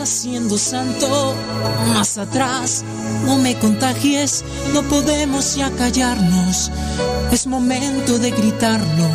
[0.00, 1.34] haciendo santo,
[1.94, 2.84] más atrás,
[3.24, 6.70] no me contagies, no podemos ya callarnos.
[7.32, 9.08] Es momento de gritarlo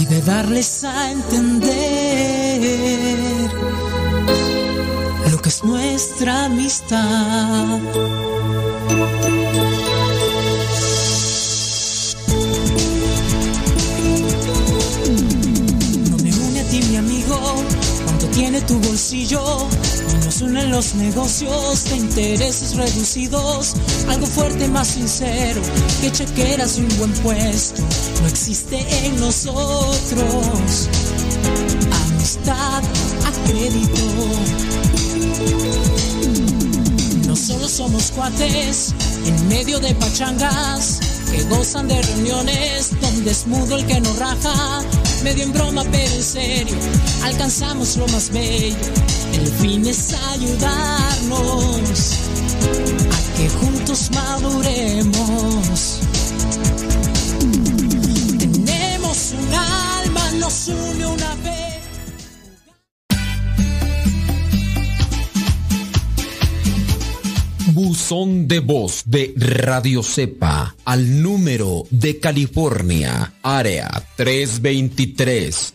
[0.00, 1.70] y de darles a entender
[5.30, 7.78] lo que es nuestra amistad.
[16.10, 17.38] No me une a ti mi amigo,
[18.04, 19.68] cuánto tiene tu bolsillo.
[20.44, 23.74] Unen los negocios de intereses reducidos.
[24.08, 25.62] Algo fuerte más sincero
[26.02, 27.80] que chequeras y un buen puesto.
[28.20, 30.88] No existe en nosotros.
[32.10, 32.82] Amistad
[33.24, 34.02] a crédito.
[37.26, 38.94] No solo somos cuates
[39.24, 41.00] en medio de pachangas
[41.32, 44.82] que gozan de reuniones donde es mudo el que nos raja.
[45.22, 46.76] Medio en broma, pero en serio,
[47.22, 48.76] alcanzamos lo más bello.
[49.44, 52.12] El fin es ayudarnos
[53.12, 56.00] a que juntos maduremos.
[58.38, 61.74] Tenemos un alma, nos une una vez.
[67.74, 75.74] Buzón de voz de Radio Cepa al número de California, área 323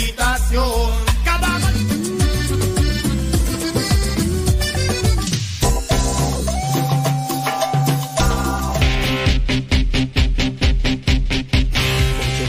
[0.00, 0.90] Meditación.
[1.24, 1.58] Cada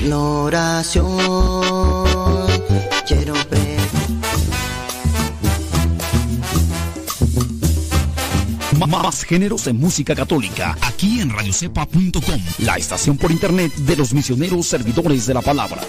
[0.04, 1.18] En oración
[3.08, 3.80] quiero ver.
[8.80, 14.14] Ma- Más géneros en música católica, aquí en radiocepa.com, la estación por internet de los
[14.14, 15.82] misioneros servidores de la palabra.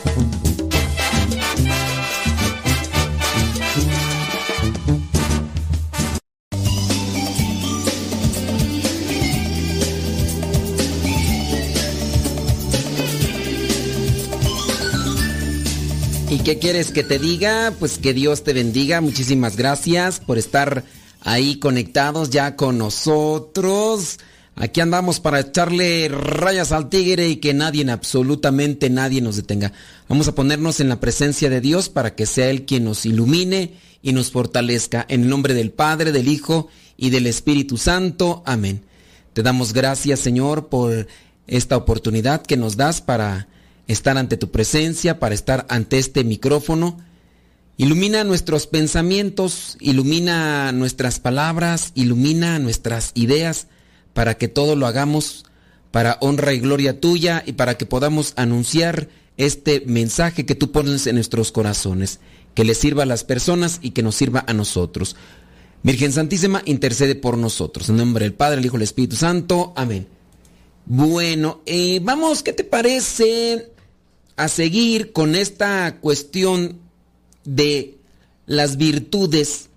[16.44, 17.72] Qué quieres que te diga?
[17.78, 19.00] Pues que Dios te bendiga.
[19.00, 20.84] Muchísimas gracias por estar
[21.20, 24.18] ahí conectados ya con nosotros.
[24.56, 29.72] Aquí andamos para echarle rayas al tigre y que nadie, absolutamente nadie nos detenga.
[30.08, 33.74] Vamos a ponernos en la presencia de Dios para que sea Él quien nos ilumine
[34.02, 35.06] y nos fortalezca.
[35.08, 38.42] En el nombre del Padre, del Hijo y del Espíritu Santo.
[38.46, 38.82] Amén.
[39.32, 41.06] Te damos gracias, Señor, por
[41.46, 43.48] esta oportunidad que nos das para
[43.88, 46.99] estar ante tu presencia, para estar ante este micrófono.
[47.76, 53.67] Ilumina nuestros pensamientos, ilumina nuestras palabras, ilumina nuestras ideas,
[54.12, 55.44] para que todo lo hagamos
[55.90, 61.06] para honra y gloria tuya y para que podamos anunciar este mensaje que tú pones
[61.06, 62.20] en nuestros corazones,
[62.55, 65.17] que le sirva a las personas y que nos sirva a nosotros.
[65.82, 67.88] Virgen Santísima, intercede por nosotros.
[67.88, 69.73] En nombre del Padre, el Hijo y el Espíritu Santo.
[69.76, 70.06] Amén.
[70.84, 73.70] Bueno, eh, vamos, ¿qué te parece
[74.37, 76.81] a seguir con esta cuestión
[77.44, 77.99] de
[78.46, 79.69] las virtudes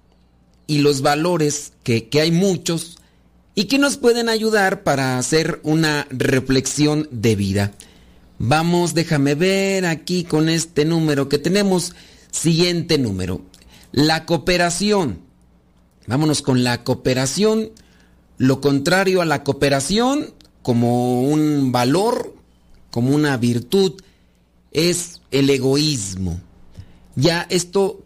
[0.68, 2.98] y los valores, que, que hay muchos,
[3.54, 7.74] y que nos pueden ayudar para hacer una reflexión de vida?
[8.38, 11.94] Vamos, déjame ver aquí con este número que tenemos.
[12.32, 13.42] Siguiente número.
[13.94, 15.20] La cooperación.
[16.08, 17.72] Vámonos con la cooperación.
[18.38, 20.34] Lo contrario a la cooperación,
[20.66, 22.34] como un valor,
[22.90, 24.02] como una virtud,
[24.72, 26.42] es el egoísmo.
[27.16, 28.02] Ya esto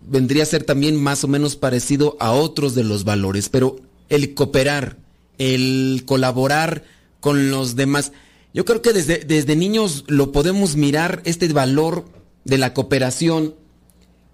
[0.00, 3.80] vendría a ser también más o menos parecido a otros de los valores, pero
[4.10, 4.96] el cooperar,
[5.38, 6.84] el colaborar
[7.18, 8.12] con los demás.
[8.52, 12.04] Yo creo que desde, desde niños lo podemos mirar, este valor
[12.44, 13.56] de la cooperación,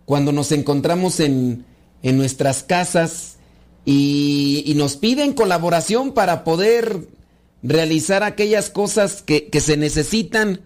[0.04, 1.64] cuando nos encontramos en,
[2.02, 3.38] en nuestras casas
[3.86, 7.08] y, y, nos piden colaboración para poder
[7.62, 10.60] realizar aquellas cosas que, que se necesitan,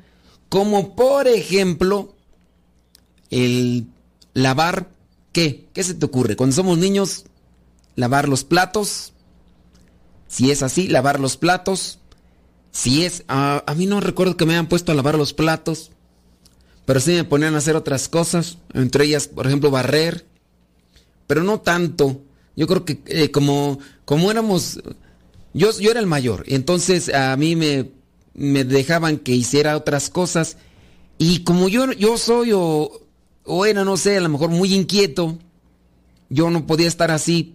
[0.49, 2.15] como por ejemplo
[3.31, 3.87] el
[4.35, 4.91] lavar,
[5.33, 5.67] ¿qué?
[5.73, 6.37] ¿Qué se te ocurre?
[6.37, 7.25] Cuando somos niños,
[7.97, 9.13] lavar los platos,
[10.29, 11.99] si es así, lavar los platos,
[12.71, 15.93] si es, uh, a mí no recuerdo que me hayan puesto a lavar los platos,
[16.85, 20.27] pero sí me ponían a hacer otras cosas, entre ellas, por ejemplo, barrer,
[21.27, 22.21] pero no tanto.
[22.57, 24.81] Yo creo que eh, como, como éramos,
[25.55, 27.91] yo, yo era el mayor, entonces a mí me,
[28.35, 30.57] me dejaban que hiciera otras cosas.
[31.17, 32.91] Y como yo, yo soy o,
[33.45, 35.39] o era, no sé, a lo mejor muy inquieto,
[36.29, 37.55] yo no podía estar así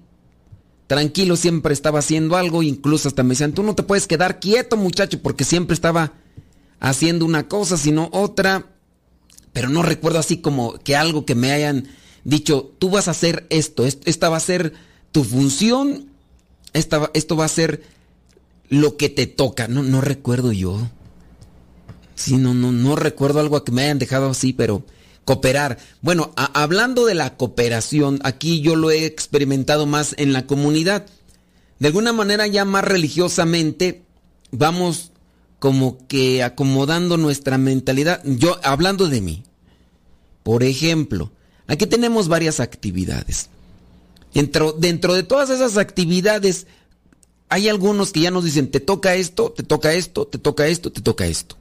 [0.88, 4.76] tranquilo, siempre estaba haciendo algo, incluso hasta me decían, tú no te puedes quedar quieto
[4.76, 6.14] muchacho, porque siempre estaba
[6.80, 8.66] haciendo una cosa, sino otra,
[9.54, 11.90] pero no recuerdo así como que algo que me hayan
[12.24, 14.74] dicho, tú vas a hacer esto, esta va a ser
[15.12, 16.09] tu función,
[16.74, 17.84] esto va a ser
[18.70, 20.80] lo que te toca, no, recuerdo yo.
[22.16, 24.84] Sí, no, no, recuerdo algo que me hayan dejado así, pero
[25.26, 25.80] cooperar.
[26.02, 31.06] Bueno, hablando de la cooperación, aquí yo lo he experimentado más en la comunidad.
[31.80, 34.04] De alguna manera ya más religiosamente
[34.52, 35.12] vamos
[35.60, 38.22] como que acomodando nuestra mentalidad.
[38.26, 39.44] Yo, hablando de mí,
[40.44, 41.32] por ejemplo,
[41.68, 43.50] aquí tenemos varias actividades.
[44.34, 46.68] Dentro, dentro de todas esas actividades,
[47.50, 50.92] hay algunos que ya nos dicen, te toca esto, te toca esto, te toca esto,
[50.92, 51.58] te toca esto.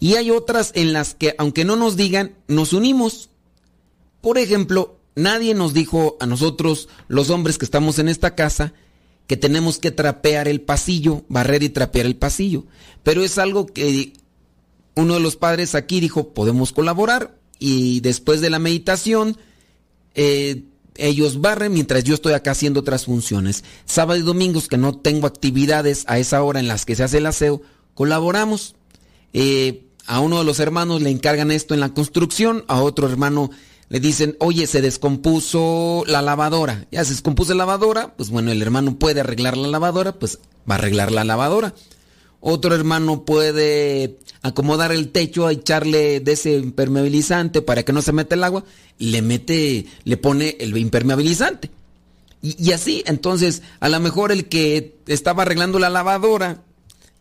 [0.00, 3.30] Y hay otras en las que, aunque no nos digan, nos unimos.
[4.20, 8.72] Por ejemplo, nadie nos dijo a nosotros, los hombres que estamos en esta casa,
[9.26, 12.64] que tenemos que trapear el pasillo, barrer y trapear el pasillo.
[13.02, 14.14] Pero es algo que
[14.94, 17.36] uno de los padres aquí dijo, podemos colaborar.
[17.58, 19.36] Y después de la meditación,
[20.14, 20.62] eh,
[20.98, 23.64] ellos barren mientras yo estoy acá haciendo otras funciones.
[23.86, 27.18] Sábado y domingos que no tengo actividades a esa hora en las que se hace
[27.18, 27.62] el aseo,
[27.94, 28.74] colaboramos.
[29.32, 33.50] Eh, a uno de los hermanos le encargan esto en la construcción, a otro hermano
[33.88, 36.86] le dicen, oye, se descompuso la lavadora.
[36.90, 40.40] Ya se descompuso la lavadora, pues bueno, el hermano puede arreglar la lavadora, pues
[40.70, 41.74] va a arreglar la lavadora.
[42.40, 48.12] Otro hermano puede acomodar el techo, a echarle de ese impermeabilizante para que no se
[48.12, 48.64] meta el agua,
[48.98, 51.70] le mete, le pone el impermeabilizante.
[52.40, 56.62] Y, y así, entonces, a lo mejor el que estaba arreglando la lavadora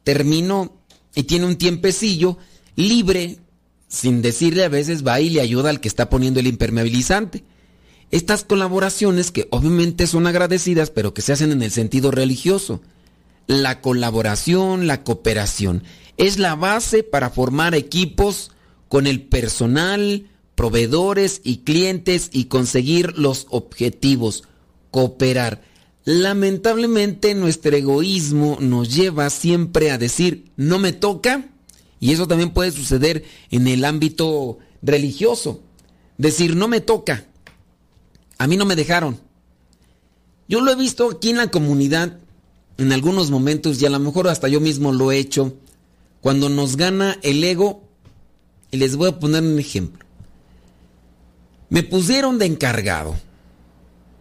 [0.03, 0.77] terminó
[1.15, 2.37] y tiene un tiempecillo
[2.75, 3.39] libre,
[3.87, 7.43] sin decirle a veces va y le ayuda al que está poniendo el impermeabilizante.
[8.11, 12.81] Estas colaboraciones que obviamente son agradecidas, pero que se hacen en el sentido religioso.
[13.47, 15.83] La colaboración, la cooperación,
[16.17, 18.51] es la base para formar equipos
[18.89, 24.43] con el personal, proveedores y clientes y conseguir los objetivos.
[24.91, 25.63] Cooperar.
[26.03, 31.49] Lamentablemente nuestro egoísmo nos lleva siempre a decir, no me toca,
[32.01, 35.61] y eso también puede suceder en el ámbito religioso.
[36.17, 37.25] Decir, no me toca.
[38.37, 39.19] A mí no me dejaron.
[40.49, 42.19] Yo lo he visto aquí en la comunidad
[42.77, 45.55] en algunos momentos y a lo mejor hasta yo mismo lo he hecho.
[46.21, 47.87] Cuando nos gana el ego,
[48.71, 50.05] y les voy a poner un ejemplo.
[51.69, 53.15] Me pusieron de encargado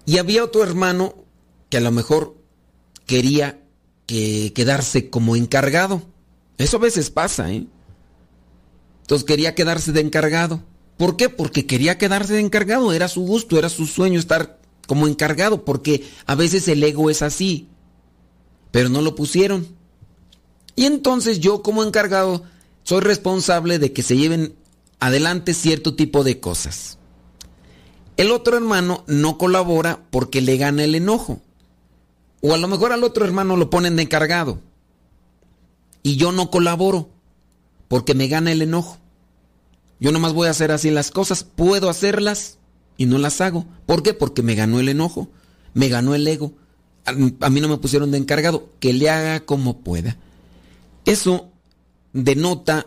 [0.05, 1.15] y había otro hermano
[1.69, 2.37] que a lo mejor
[3.07, 3.61] quería
[4.07, 6.03] que quedarse como encargado.
[6.59, 7.67] Eso a veces pasa, ¿eh?
[9.03, 10.63] Entonces quería quedarse de encargado.
[10.97, 11.29] ¿Por qué?
[11.29, 12.93] Porque quería quedarse de encargado.
[12.93, 15.65] Era su gusto, era su sueño estar como encargado.
[15.65, 17.69] Porque a veces el ego es así.
[18.77, 19.67] Pero no lo pusieron.
[20.75, 22.43] Y entonces yo como encargado
[22.83, 24.55] soy responsable de que se lleven
[25.01, 26.99] adelante cierto tipo de cosas.
[28.19, 31.41] El otro hermano no colabora porque le gana el enojo.
[32.43, 34.61] O a lo mejor al otro hermano lo ponen de encargado.
[36.03, 37.09] Y yo no colaboro
[37.89, 38.99] porque me gana el enojo.
[40.01, 41.45] Yo nomás voy a hacer así las cosas.
[41.45, 42.59] Puedo hacerlas
[42.99, 43.65] y no las hago.
[43.87, 44.13] ¿Por qué?
[44.13, 45.31] Porque me ganó el enojo.
[45.73, 46.53] Me ganó el ego.
[47.07, 48.69] A, mí no me pusieron de encargado.
[48.81, 50.17] Que le haga como pueda.
[51.05, 51.51] Eso
[52.13, 52.87] denota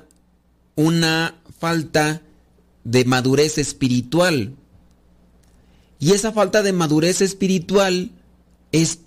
[0.76, 2.22] una falta
[2.84, 4.56] de madurez espiritual.
[6.00, 8.12] Y esa falta de madurez espiritual
[8.72, 9.00] es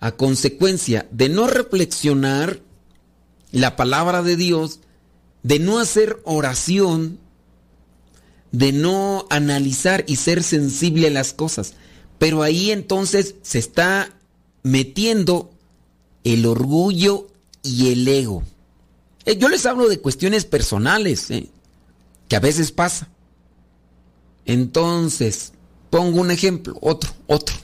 [0.00, 2.60] a consecuencia de no reflexionar
[3.52, 4.80] la palabra de Dios,
[5.42, 7.20] de no hacer oración,
[8.50, 11.74] de no analizar y ser sensible a las cosas.
[12.18, 14.13] Pero ahí entonces se está
[14.64, 15.52] metiendo
[16.24, 17.28] el orgullo
[17.62, 18.42] y el ego.
[19.24, 21.48] Eh, Yo les hablo de cuestiones personales, eh,
[22.28, 23.08] que a veces pasa.
[24.46, 25.52] Entonces,
[25.90, 27.54] pongo un ejemplo, otro, otro.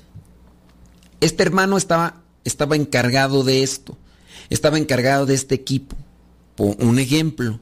[1.20, 3.96] Este hermano estaba, estaba encargado de esto,
[4.48, 5.96] estaba encargado de este equipo.
[6.56, 7.58] Po- Un ejemplo.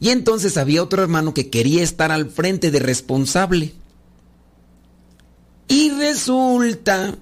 [0.00, 3.72] Y entonces había otro hermano que quería estar al frente de responsable.
[5.68, 7.16] Y resulta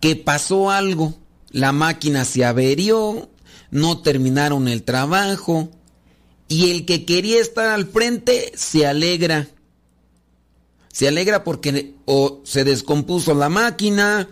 [0.00, 1.14] que pasó algo.
[1.50, 3.30] La máquina se averió,
[3.70, 5.70] no terminaron el trabajo
[6.48, 9.48] y el que quería estar al frente se alegra.
[10.92, 14.28] Se alegra porque o se descompuso la máquina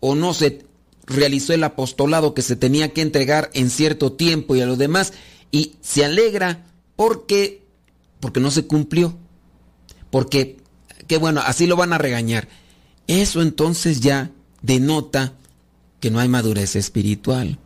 [0.00, 0.64] o no se
[1.06, 5.12] realizó el apostolado que se tenía que entregar en cierto tiempo y a lo demás
[5.50, 7.62] y se alegra porque
[8.20, 9.16] porque no se cumplió.
[10.10, 10.58] Porque
[11.06, 12.48] que bueno, así lo van a regañar.
[13.06, 14.30] Eso entonces ya
[14.62, 15.34] denota
[16.00, 17.58] que no hay madurez espiritual.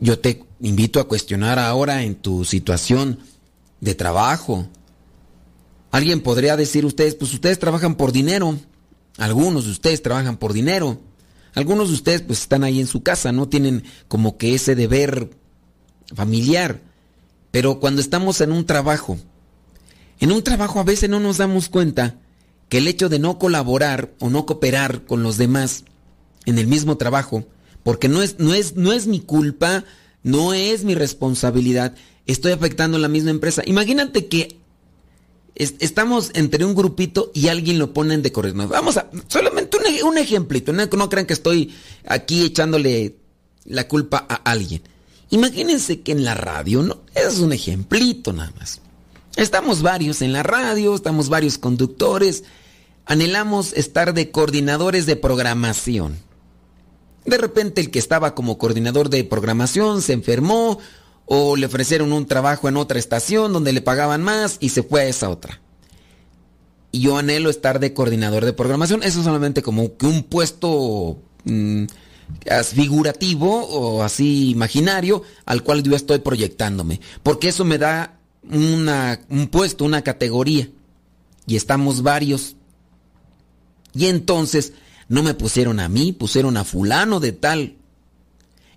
[0.00, 3.18] Yo te invito a cuestionar ahora en tu situación
[3.80, 4.66] de trabajo.
[5.90, 8.58] Alguien podría decir ustedes, pues ustedes trabajan por dinero.
[9.16, 11.00] Algunos de ustedes trabajan por dinero.
[11.54, 15.30] Algunos de ustedes pues están ahí en su casa, no tienen como que ese deber
[16.14, 16.80] familiar.
[17.50, 19.18] Pero cuando estamos en un trabajo,
[20.20, 22.16] en un trabajo a veces no nos damos cuenta
[22.68, 25.84] que el hecho de no colaborar o no cooperar con los demás
[26.46, 27.46] en el mismo trabajo,
[27.82, 29.84] porque no es, no es, no es mi culpa,
[30.22, 31.94] no es mi responsabilidad,
[32.26, 33.62] estoy afectando a la misma empresa.
[33.66, 34.58] Imagínate que
[35.54, 38.70] es- estamos entre un grupito y alguien lo ponen de coordinador.
[38.72, 41.74] Vamos a, solamente un ejemplito, no, no crean que estoy
[42.06, 43.16] aquí echándole
[43.64, 44.82] la culpa a alguien.
[45.30, 47.02] Imagínense que en la radio, ¿no?
[47.14, 48.80] Es un ejemplito nada más.
[49.38, 52.42] Estamos varios en la radio, estamos varios conductores,
[53.06, 56.18] anhelamos estar de coordinadores de programación.
[57.24, 60.80] De repente el que estaba como coordinador de programación se enfermó
[61.24, 65.02] o le ofrecieron un trabajo en otra estación donde le pagaban más y se fue
[65.02, 65.60] a esa otra.
[66.90, 69.04] Y yo anhelo estar de coordinador de programación.
[69.04, 71.84] Eso solamente como que un puesto mm,
[72.50, 77.00] as- figurativo o así imaginario al cual yo estoy proyectándome.
[77.22, 78.17] Porque eso me da
[78.52, 80.68] una- un puesto, una categoría.
[81.46, 82.56] Y estamos varios.
[83.94, 84.72] Y entonces
[85.08, 87.76] no me pusieron a mí, pusieron a fulano de tal.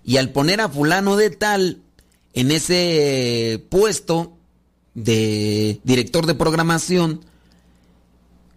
[0.04, 1.82] Y al poner a fulano de tal
[2.32, 4.36] en ese puesto
[4.94, 7.20] de director de programación,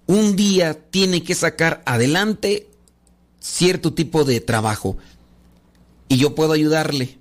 [0.07, 2.69] un día tiene que sacar adelante
[3.39, 4.97] cierto tipo de trabajo.
[6.07, 7.17] Y yo puedo ayudarle.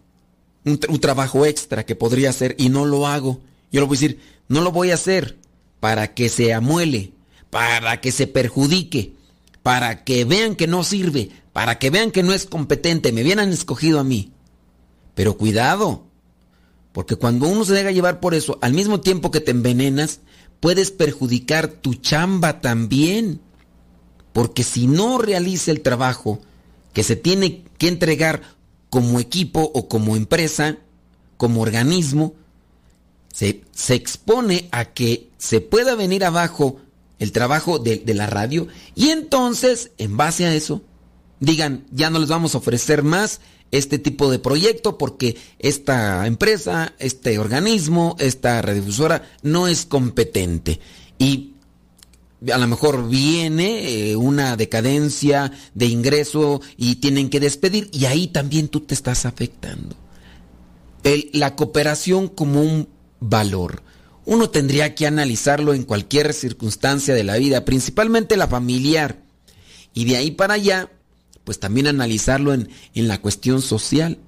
[0.64, 3.40] Un, un trabajo extra que podría hacer y no lo hago.
[3.74, 5.36] Yo le voy a decir, no lo voy a hacer
[5.80, 7.12] para que se amuele,
[7.50, 9.16] para que se perjudique,
[9.64, 13.50] para que vean que no sirve, para que vean que no es competente, me hubieran
[13.50, 14.30] escogido a mí.
[15.16, 16.04] Pero cuidado,
[16.92, 20.20] porque cuando uno se deja llevar por eso, al mismo tiempo que te envenenas,
[20.60, 23.40] puedes perjudicar tu chamba también.
[24.32, 26.40] Porque si no realiza el trabajo
[26.92, 28.40] que se tiene que entregar
[28.88, 30.78] como equipo o como empresa,
[31.36, 32.34] como organismo,
[33.34, 36.76] se, se expone a que se pueda venir abajo
[37.18, 40.82] el trabajo de, de la radio y entonces, en base a eso,
[41.40, 43.40] digan, ya no les vamos a ofrecer más
[43.72, 50.78] este tipo de proyecto porque esta empresa, este organismo, esta radiodifusora no es competente.
[51.18, 51.54] Y
[52.52, 58.28] a lo mejor viene eh, una decadencia de ingreso y tienen que despedir y ahí
[58.28, 59.96] también tú te estás afectando.
[61.32, 62.93] La cooperación como un
[63.28, 63.82] valor.
[64.26, 69.22] Uno tendría que analizarlo en cualquier circunstancia de la vida, principalmente la familiar.
[69.92, 70.90] Y de ahí para allá,
[71.44, 74.18] pues también analizarlo en, en la cuestión social.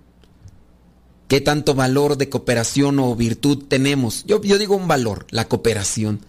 [1.28, 4.24] ¿Qué tanto valor de cooperación o virtud tenemos?
[4.26, 6.20] Yo, digo un valor, la cooperación.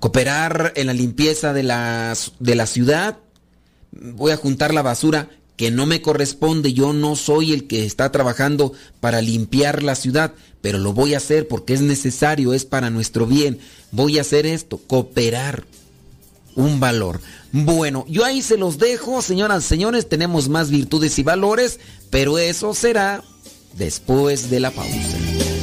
[0.00, 3.18] Cooperar en la limpieza de la, de la ciudad.
[3.90, 6.72] Voy a juntar la basura que no me corresponde.
[6.72, 11.18] Yo no soy el que está trabajando para limpiar la ciudad, pero lo voy a
[11.18, 13.58] hacer porque es necesario, es para nuestro bien.
[13.90, 15.66] Voy a hacer esto, cooperar.
[16.54, 17.20] Un valor.
[17.52, 21.78] Bueno, yo ahí se los dejo, señoras señores, tenemos más virtudes y valores,
[22.10, 23.22] pero eso será
[23.76, 25.57] después de la pausa.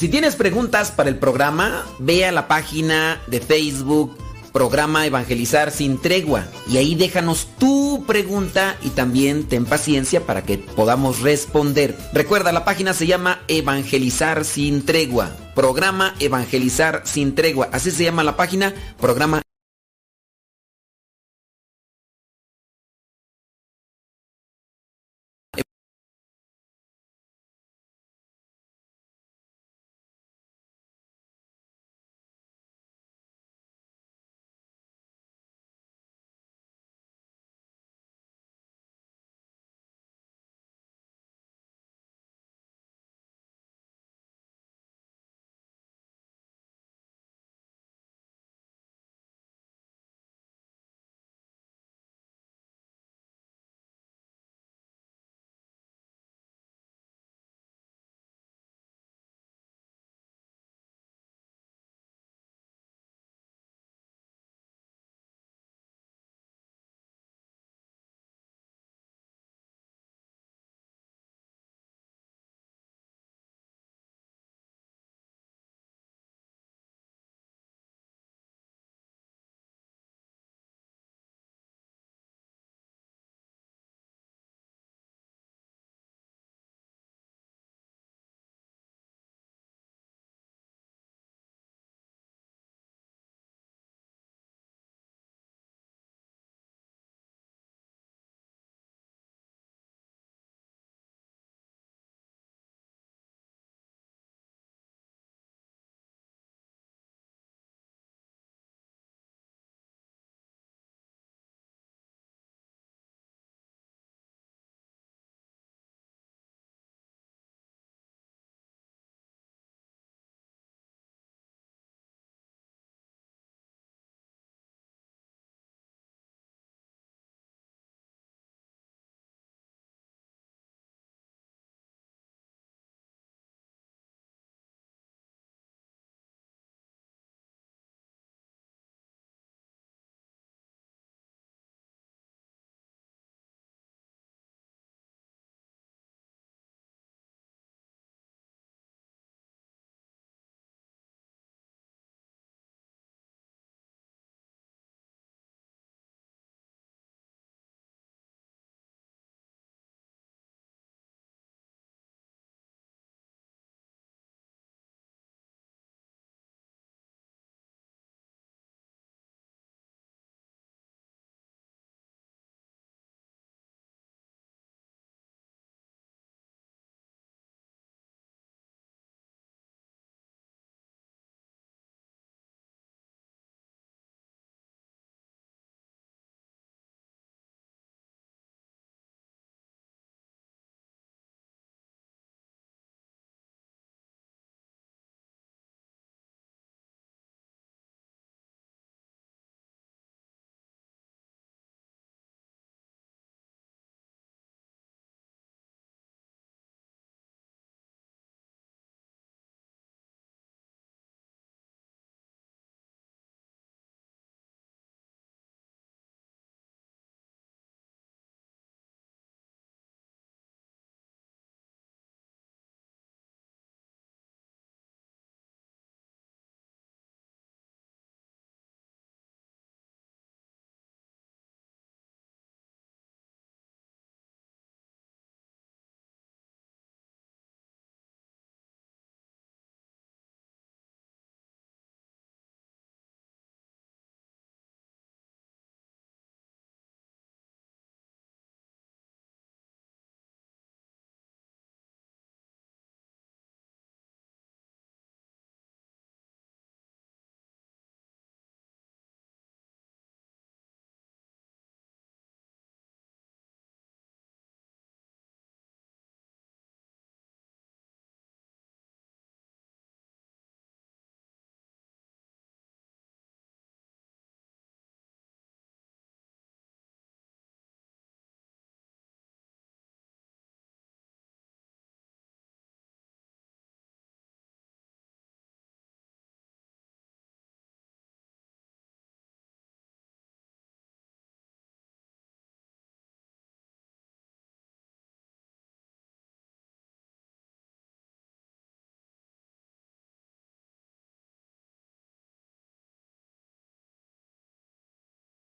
[0.00, 4.16] Si tienes preguntas para el programa, ve a la página de Facebook
[4.50, 10.56] Programa Evangelizar sin Tregua y ahí déjanos tu pregunta y también ten paciencia para que
[10.56, 11.98] podamos responder.
[12.14, 15.36] Recuerda, la página se llama Evangelizar sin Tregua.
[15.54, 17.68] Programa Evangelizar sin Tregua.
[17.70, 19.42] Así se llama la página, Programa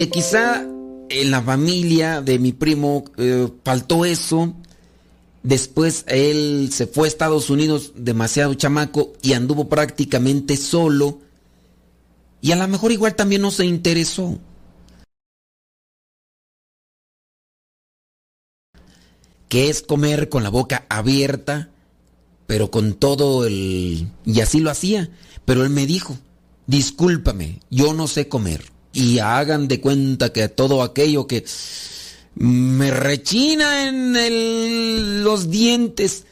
[0.03, 0.67] Eh, quizá
[1.11, 4.53] en la familia de mi primo eh, faltó eso.
[5.45, 11.21] Después él se fue a Estados Unidos demasiado chamaco y anduvo prácticamente solo.
[12.41, 14.41] Y a lo mejor igual también no se interesó.
[19.49, 21.71] Que es comer con la boca abierta,
[22.49, 24.09] pero con todo el...
[24.25, 25.11] Y así lo hacía.
[25.45, 26.19] Pero él me dijo,
[26.67, 28.72] discúlpame, yo no sé comer.
[28.93, 31.45] Y hagan de cuenta que todo aquello que
[32.35, 36.25] me rechina en el- los dientes.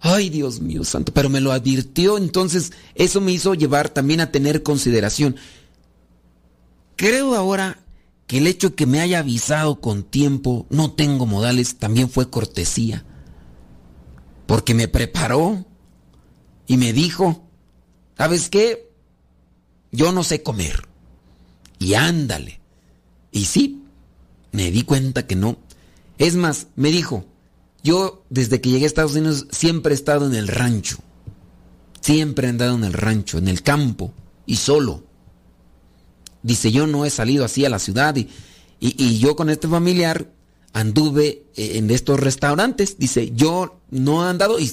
[0.00, 4.32] Ay, Dios mío santo, pero me lo advirtió, entonces eso me hizo llevar también a
[4.32, 5.36] tener consideración.
[6.96, 7.78] Creo ahora
[8.26, 12.30] que el hecho de que me haya avisado con tiempo, no tengo modales, también fue
[12.30, 13.04] cortesía.
[14.46, 15.64] Porque me preparó
[16.66, 17.48] y me dijo,
[18.18, 18.90] ¿sabes qué?
[19.92, 20.88] Yo no sé comer.
[21.82, 22.60] Y ándale.
[23.32, 23.82] Y sí,
[24.52, 25.56] me di cuenta que no.
[26.18, 27.24] Es más, me dijo,
[27.82, 30.98] yo desde que llegué a Estados Unidos siempre he estado en el rancho.
[32.00, 34.12] Siempre he andado en el rancho, en el campo
[34.46, 35.02] y solo.
[36.42, 38.28] Dice, yo no he salido así a la ciudad y,
[38.80, 40.30] y- yo con este familiar
[40.72, 42.98] anduve eh, en estos restaurantes.
[42.98, 44.72] Dice, yo no he andado y,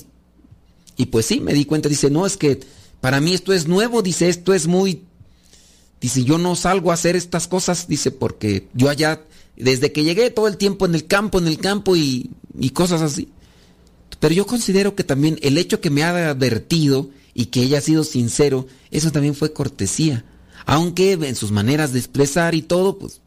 [0.98, 1.90] y pues sí, me di cuenta.
[1.90, 2.60] Dice, no, es que
[3.02, 4.02] para mí esto es nuevo.
[4.02, 5.04] Dice, esto es muy...
[6.02, 7.88] Dice, yo no salgo a hacer estas cosas.
[7.88, 9.22] Dice, porque yo allá,
[9.58, 13.02] desde que llegué todo el tiempo en el campo, en el campo y, y cosas
[13.02, 13.30] así.
[14.20, 17.82] Pero yo considero que también el hecho que me ha advertido y que ella ha
[17.82, 20.26] sido sincero, eso también fue cortesía.
[20.66, 23.22] Aunque en sus maneras de expresar y todo, pues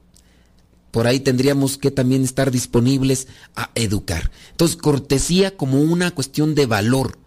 [0.93, 4.31] por ahí tendríamos que también estar disponibles a educar.
[4.51, 7.19] Entonces, cortesía como una cuestión de valor.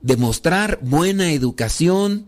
[0.00, 2.26] Demostrar buena educación,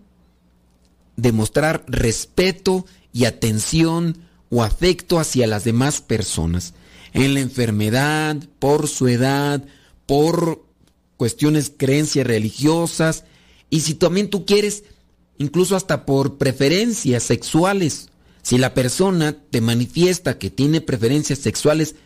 [1.18, 4.18] demostrar respeto y atención
[4.50, 6.74] o afecto hacia las demás personas.
[7.12, 9.64] En la enfermedad, por su edad,
[10.06, 10.64] por
[11.16, 13.24] cuestiones creencias religiosas
[13.68, 14.84] y si también tú quieres,
[15.38, 18.08] incluso hasta por preferencias sexuales.
[18.42, 21.96] Si la persona te manifiesta que tiene preferencias sexuales,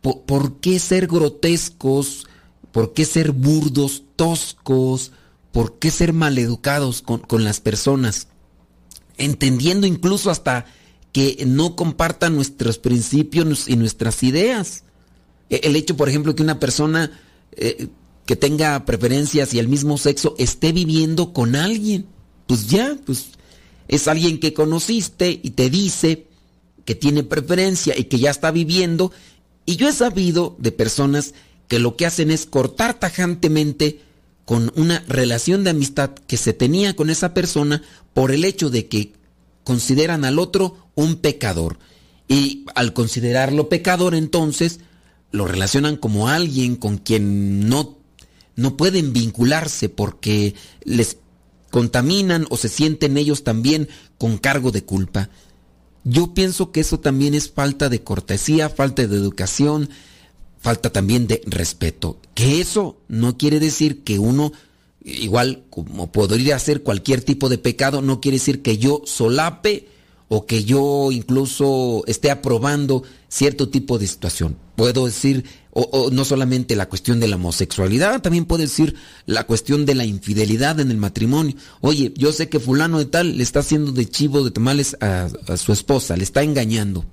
[0.00, 2.26] ¿por, por qué ser grotescos?
[2.70, 5.10] ¿Por qué ser burdos, toscos?
[5.52, 8.28] ¿Por qué ser maleducados con, con las personas?
[9.16, 10.66] Entendiendo incluso hasta
[11.12, 14.84] que no compartan nuestros principios y nuestras ideas.
[15.50, 17.10] E- El hecho, por ejemplo, que una persona
[17.52, 17.88] eh,
[18.26, 22.06] que tenga preferencias y el mismo sexo esté viviendo con alguien,
[22.46, 23.30] pues ya, pues
[23.88, 26.26] es alguien que conociste y te dice
[26.84, 29.12] que tiene preferencia y que ya está viviendo.
[29.64, 31.34] Y yo he sabido de personas
[31.68, 34.02] que lo que hacen es cortar tajantemente
[34.48, 37.82] con una relación de amistad que se tenía con esa persona
[38.14, 39.12] por el hecho de que
[39.62, 41.78] consideran al otro un pecador.
[42.28, 44.80] Y al considerarlo pecador entonces
[45.32, 47.98] lo relacionan como alguien con quien no,
[48.56, 51.18] no pueden vincularse porque les
[51.68, 55.28] contaminan o se sienten ellos también con cargo de culpa.
[56.04, 59.90] Yo pienso que eso también es falta de cortesía, falta de educación,
[60.60, 62.18] falta también de respeto.
[62.34, 64.52] Que eso no quiere decir que uno,
[65.04, 69.88] igual como podría hacer cualquier tipo de pecado, no quiere decir que yo solape
[70.28, 74.56] o que yo incluso esté aprobando cierto tipo de situación.
[74.76, 78.94] Puedo decir, o, no solamente la cuestión de la homosexualidad, también puedo decir
[79.26, 81.54] la cuestión de la infidelidad en el matrimonio.
[81.80, 85.28] Oye, yo sé que fulano de tal le está haciendo de chivo de tamales a
[85.56, 87.04] su esposa, le está engañando.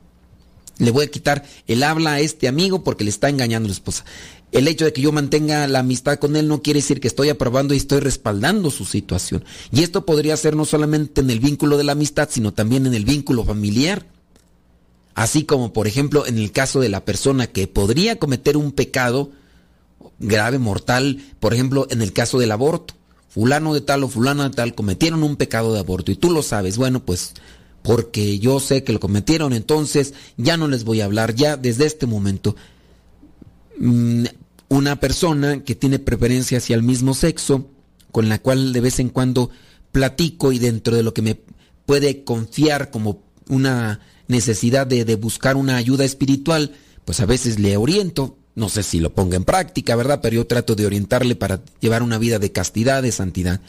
[0.78, 3.74] Le voy a quitar el habla a este amigo porque le está engañando a la
[3.74, 4.04] esposa.
[4.52, 7.30] El hecho de que yo mantenga la amistad con él no quiere decir que estoy
[7.30, 9.44] aprobando y estoy respaldando su situación.
[9.72, 12.94] Y esto podría ser no solamente en el vínculo de la amistad, sino también en
[12.94, 14.06] el vínculo familiar.
[15.14, 19.32] Así como, por ejemplo, en el caso de la persona que podría cometer un pecado
[20.20, 22.94] grave, mortal, por ejemplo, en el caso del aborto.
[23.30, 26.42] Fulano de tal o fulano de tal cometieron un pecado de aborto y tú lo
[26.42, 26.78] sabes.
[26.78, 27.34] Bueno, pues
[27.86, 31.86] porque yo sé que lo cometieron, entonces ya no les voy a hablar, ya desde
[31.86, 32.56] este momento.
[33.78, 34.26] Mm,
[34.70, 37.70] Una persona que tiene preferencia hacia el mismo sexo,
[38.12, 39.52] con la cual de vez en cuando
[39.92, 41.40] platico y dentro de lo que me
[41.86, 46.72] puede confiar como una necesidad de, de buscar una ayuda espiritual,
[47.06, 50.22] pues a veces le oriento, no sé si lo ponga en práctica, ¿verdad?
[50.24, 53.62] Pero yo trato de orientarle para llevar una vida de castidad, de santidad.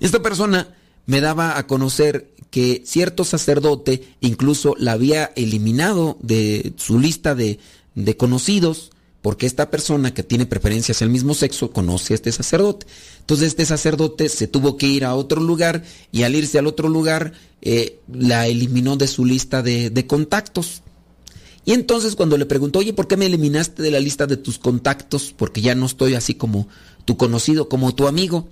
[0.00, 0.74] Esta persona
[1.06, 7.58] me daba a conocer que cierto sacerdote incluso la había eliminado de su lista de,
[7.94, 8.90] de conocidos,
[9.22, 12.86] porque esta persona que tiene preferencias al mismo sexo conoce a este sacerdote.
[13.20, 16.88] Entonces este sacerdote se tuvo que ir a otro lugar y al irse al otro
[16.88, 20.82] lugar eh, la eliminó de su lista de, de contactos.
[21.66, 24.58] Y entonces cuando le preguntó, oye, ¿por qué me eliminaste de la lista de tus
[24.58, 25.34] contactos?
[25.36, 26.66] Porque ya no estoy así como
[27.04, 28.48] tu conocido, como tu amigo.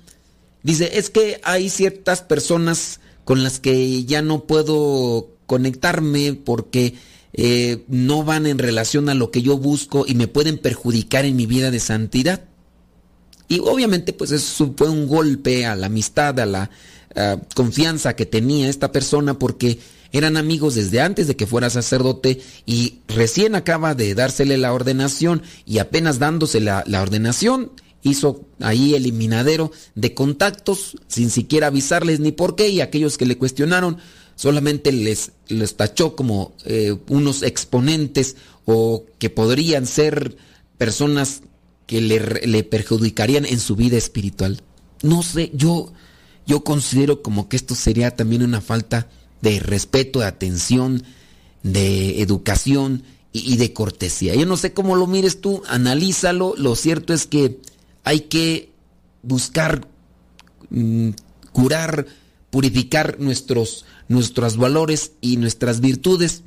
[0.62, 6.94] Dice, es que hay ciertas personas con las que ya no puedo conectarme porque
[7.32, 11.36] eh, no van en relación a lo que yo busco y me pueden perjudicar en
[11.36, 12.44] mi vida de santidad.
[13.48, 16.70] Y obviamente pues eso fue un golpe a la amistad, a la
[17.54, 19.80] confianza que tenía esta persona porque
[20.12, 25.42] eran amigos desde antes de que fuera sacerdote y recién acaba de dársele la ordenación
[25.66, 32.32] y apenas dándose la, la ordenación hizo ahí eliminadero de contactos sin siquiera avisarles ni
[32.32, 33.98] por qué y aquellos que le cuestionaron
[34.38, 40.36] solamente les, les tachó como eh, unos exponentes o que podrían ser
[40.78, 41.42] personas
[41.86, 44.60] que le, le, perjudicarían en su vida espiritual.
[45.02, 45.92] No sé, yo,
[46.46, 49.08] yo considero como que esto sería también una falta
[49.40, 51.02] de respeto, de atención,
[51.64, 54.36] de educación y, y de cortesía.
[54.36, 56.54] Yo no sé cómo lo mires tú, analízalo.
[56.56, 57.58] Lo cierto es que
[58.08, 58.70] hay que
[59.22, 59.86] buscar
[60.70, 61.10] mmm,
[61.52, 62.06] curar,
[62.48, 66.42] purificar nuestros, nuestros valores y nuestras virtudes.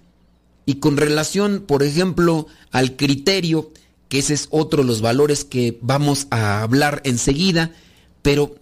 [0.65, 3.71] Y con relación, por ejemplo, al criterio,
[4.09, 7.75] que ese es otro de los valores que vamos a hablar enseguida,
[8.23, 8.55] pero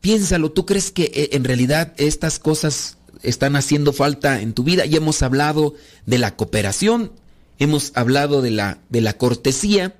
[0.00, 4.86] piénsalo, ¿tú crees que eh, en realidad estas cosas están haciendo falta en tu vida?
[4.86, 5.74] Ya hemos hablado
[6.06, 7.10] de la cooperación,
[7.58, 9.96] hemos hablado de la, de la cortesía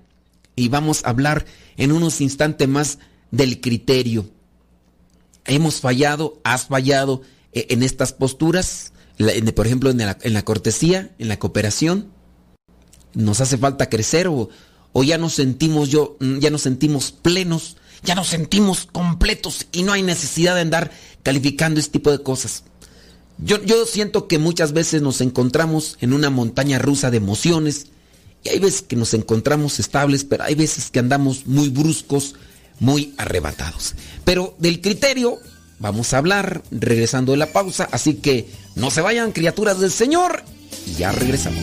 [0.57, 2.99] y vamos a hablar en unos instantes más
[3.31, 4.29] del criterio.
[5.45, 8.93] Hemos fallado, has fallado eh, en estas posturas,
[9.55, 12.11] por ejemplo, en la, en la, cortesía, en la cooperación.
[13.15, 14.49] Nos hace falta crecer o,
[14.93, 19.83] o ya nos sentimos yo, mm, ya nos sentimos plenos, ya nos sentimos completos y
[19.83, 22.65] no hay necesidad de andar calificando este tipo de cosas.
[23.39, 27.89] Yo, yo siento que muchas veces nos encontramos en una montaña rusa de emociones
[28.45, 32.35] y hay veces que nos encontramos estables, pero hay veces que andamos muy bruscos,
[32.81, 33.95] muy arrebatados.
[34.25, 35.39] Pero del criterio
[35.79, 40.43] vamos a hablar regresando de la pausa, así que no se vayan criaturas del Señor
[40.87, 41.63] y ya regresamos.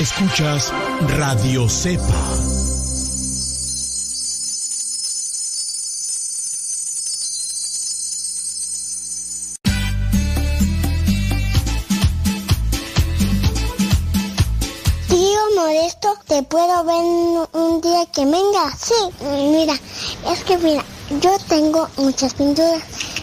[0.00, 0.72] Escuchas
[1.18, 2.04] Radio Cepa.
[15.08, 18.72] Tío Modesto, ¿te puedo ver un día que venga?
[18.78, 18.94] Sí,
[19.50, 19.74] mira,
[20.30, 20.84] es que mira,
[21.20, 22.84] yo tengo muchas pinturas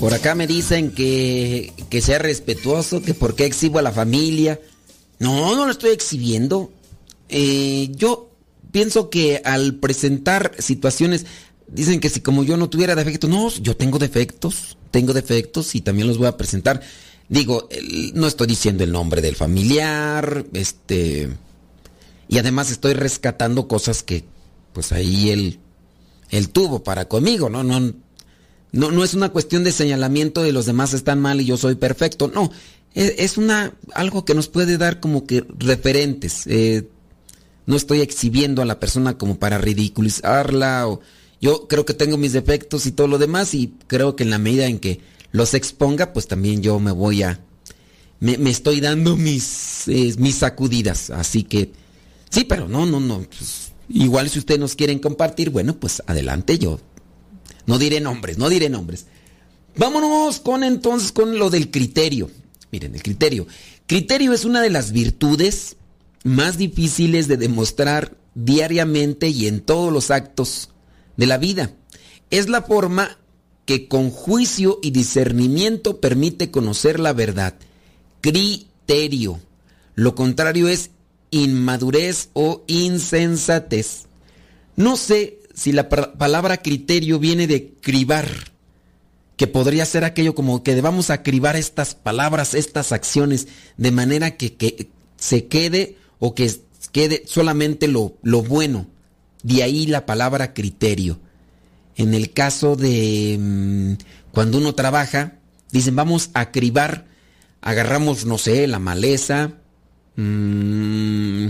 [0.00, 4.58] Por acá me dicen que, que sea respetuoso, que por qué exhibo a la familia.
[5.18, 6.72] No, no lo estoy exhibiendo.
[7.28, 8.30] Eh, yo
[8.72, 11.26] pienso que al presentar situaciones,
[11.68, 15.82] dicen que si como yo no tuviera defectos, no, yo tengo defectos, tengo defectos y
[15.82, 16.80] también los voy a presentar.
[17.28, 17.68] Digo,
[18.14, 21.28] no estoy diciendo el nombre del familiar, este,
[22.26, 24.24] y además estoy rescatando cosas que,
[24.72, 25.60] pues ahí él,
[26.30, 27.62] él tuvo para conmigo, ¿no?
[27.62, 27.92] No,
[28.72, 31.74] No, no es una cuestión de señalamiento de los demás están mal y yo soy
[31.74, 32.30] perfecto.
[32.32, 32.50] No,
[32.94, 36.46] es, es una algo que nos puede dar como que referentes.
[36.46, 36.88] Eh,
[37.66, 41.00] no estoy exhibiendo a la persona como para ridiculizarla o
[41.40, 44.38] yo creo que tengo mis defectos y todo lo demás y creo que en la
[44.38, 45.00] medida en que
[45.32, 47.40] los exponga, pues también yo me voy a
[48.18, 51.72] me, me estoy dando mis mis sacudidas, así que
[52.28, 53.22] sí, pero no, no, no.
[53.22, 56.80] Pues, igual si ustedes nos quieren compartir, bueno, pues adelante yo.
[57.66, 59.06] No diré nombres, no diré nombres.
[59.76, 62.30] Vámonos con entonces con lo del criterio.
[62.72, 63.46] Miren, el criterio.
[63.86, 65.76] Criterio es una de las virtudes
[66.22, 70.70] más difíciles de demostrar diariamente y en todos los actos
[71.16, 71.72] de la vida.
[72.30, 73.18] Es la forma
[73.64, 77.54] que con juicio y discernimiento permite conocer la verdad.
[78.20, 79.40] Criterio.
[79.94, 80.90] Lo contrario es
[81.30, 84.06] inmadurez o insensatez.
[84.76, 88.28] No sé si la palabra criterio viene de cribar,
[89.36, 91.22] que podría ser aquello como que debamos a
[91.56, 96.50] estas palabras, estas acciones, de manera que, que se quede o que
[96.92, 98.86] quede solamente lo, lo bueno.
[99.42, 101.18] De ahí la palabra criterio.
[101.96, 103.92] En el caso de mmm,
[104.32, 105.38] cuando uno trabaja,
[105.72, 107.06] dicen vamos a cribar,
[107.60, 109.54] agarramos, no sé, la maleza
[110.16, 111.48] mmm,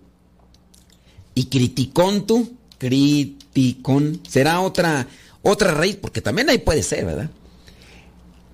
[1.34, 5.06] Y criticón tú, criticón, será otra,
[5.42, 7.30] otra raíz, porque también ahí puede ser, ¿verdad?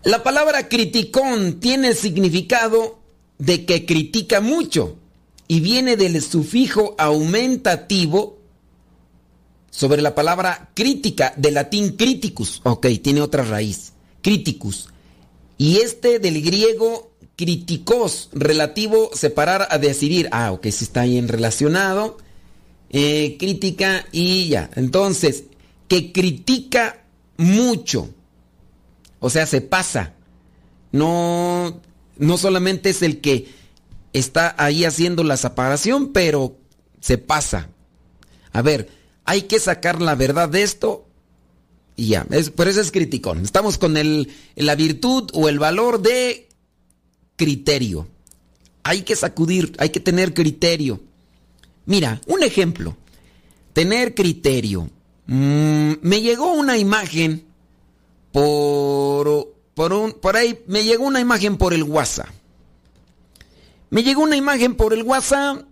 [0.05, 2.98] La palabra criticón tiene el significado
[3.38, 4.96] de que critica mucho
[5.46, 8.38] y viene del sufijo aumentativo
[9.70, 12.61] sobre la palabra crítica, del latín criticus.
[12.64, 13.92] Ok, tiene otra raíz.
[14.22, 14.88] Criticus.
[15.57, 20.28] Y este del griego criticos, relativo, separar a decidir.
[20.32, 22.18] Ah, ok, si está bien relacionado.
[22.90, 24.68] Eh, crítica y ya.
[24.74, 25.44] Entonces,
[25.88, 27.05] que critica
[27.36, 28.11] mucho.
[29.23, 30.14] O sea, se pasa.
[30.91, 31.81] No,
[32.18, 33.49] no solamente es el que
[34.12, 36.59] está ahí haciendo la separación, pero
[37.01, 37.68] se pasa.
[38.53, 38.91] A ver,
[39.25, 41.07] hay que sacar la verdad de esto
[41.97, 42.27] y ya.
[42.31, 43.45] Es, por eso es criticón.
[43.45, 46.49] Estamos con el, la virtud o el valor de
[47.37, 48.09] criterio.
[48.83, 51.01] Hay que sacudir, hay que tener criterio.
[51.87, 52.97] Mira, un ejemplo.
[53.73, 54.91] Tener criterio.
[55.27, 57.51] Mm, me llegó una imagen
[58.33, 62.28] por, por, un, por ahí, me llegó una imagen por el WhatsApp.
[63.91, 65.66] Me llegó una imagen por el WhatsApp.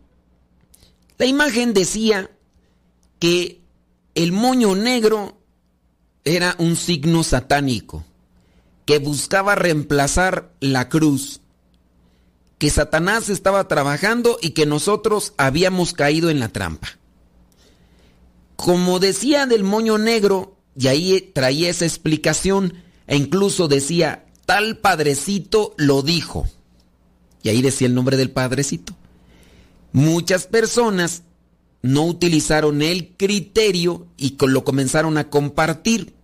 [1.16, 2.30] La imagen decía
[3.18, 3.60] que
[4.14, 5.38] el moño negro
[6.24, 8.04] era un signo satánico
[8.84, 11.40] que buscaba reemplazar la cruz,
[12.58, 16.88] que Satanás estaba trabajando y que nosotros habíamos caído en la trampa.
[18.56, 22.74] Como decía del moño negro, y ahí traía esa explicación,
[23.06, 26.48] e incluso decía, tal padrecito lo dijo.
[27.42, 28.94] Y ahí decía el nombre del padrecito.
[29.92, 31.22] Muchas personas
[31.82, 36.14] no utilizaron el criterio y lo comenzaron a compartir.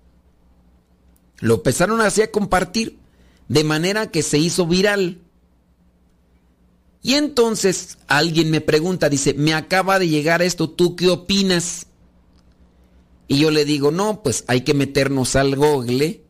[1.40, 2.98] Lo empezaron así a compartir
[3.48, 5.20] de manera que se hizo viral.
[7.02, 11.86] Y entonces alguien me pregunta, dice, me acaba de llegar esto, ¿tú qué opinas?
[13.28, 16.22] Y yo le digo, no, pues hay que meternos al google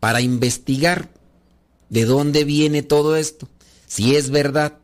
[0.00, 1.10] para investigar
[1.88, 3.48] de dónde viene todo esto,
[3.86, 4.78] si es verdad.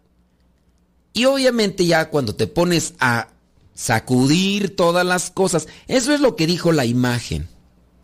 [1.12, 3.28] Y obviamente ya cuando te pones a
[3.74, 5.68] sacudir todas las cosas.
[5.88, 7.48] Eso es lo que dijo la imagen.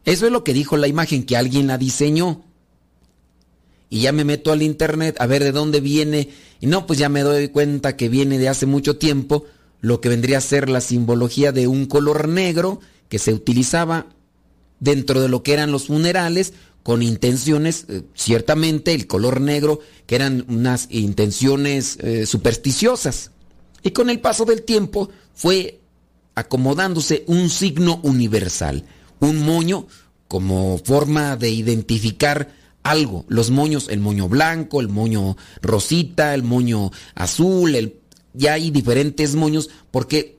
[0.04, 2.44] Eso es lo que dijo la imagen, que alguien la diseñó.
[3.90, 6.30] Y ya me meto al internet a ver de dónde viene.
[6.60, 9.44] Y no, pues ya me doy cuenta que viene de hace mucho tiempo
[9.80, 14.06] lo que vendría a ser la simbología de un color negro que se utilizaba
[14.80, 16.52] dentro de lo que eran los funerales
[16.82, 23.30] con intenciones, eh, ciertamente el color negro, que eran unas intenciones eh, supersticiosas.
[23.82, 25.80] Y con el paso del tiempo fue
[26.34, 28.84] acomodándose un signo universal,
[29.20, 29.86] un moño
[30.28, 33.24] como forma de identificar algo.
[33.28, 37.96] Los moños, el moño blanco, el moño rosita, el moño azul, el...
[38.32, 40.37] ya hay diferentes moños porque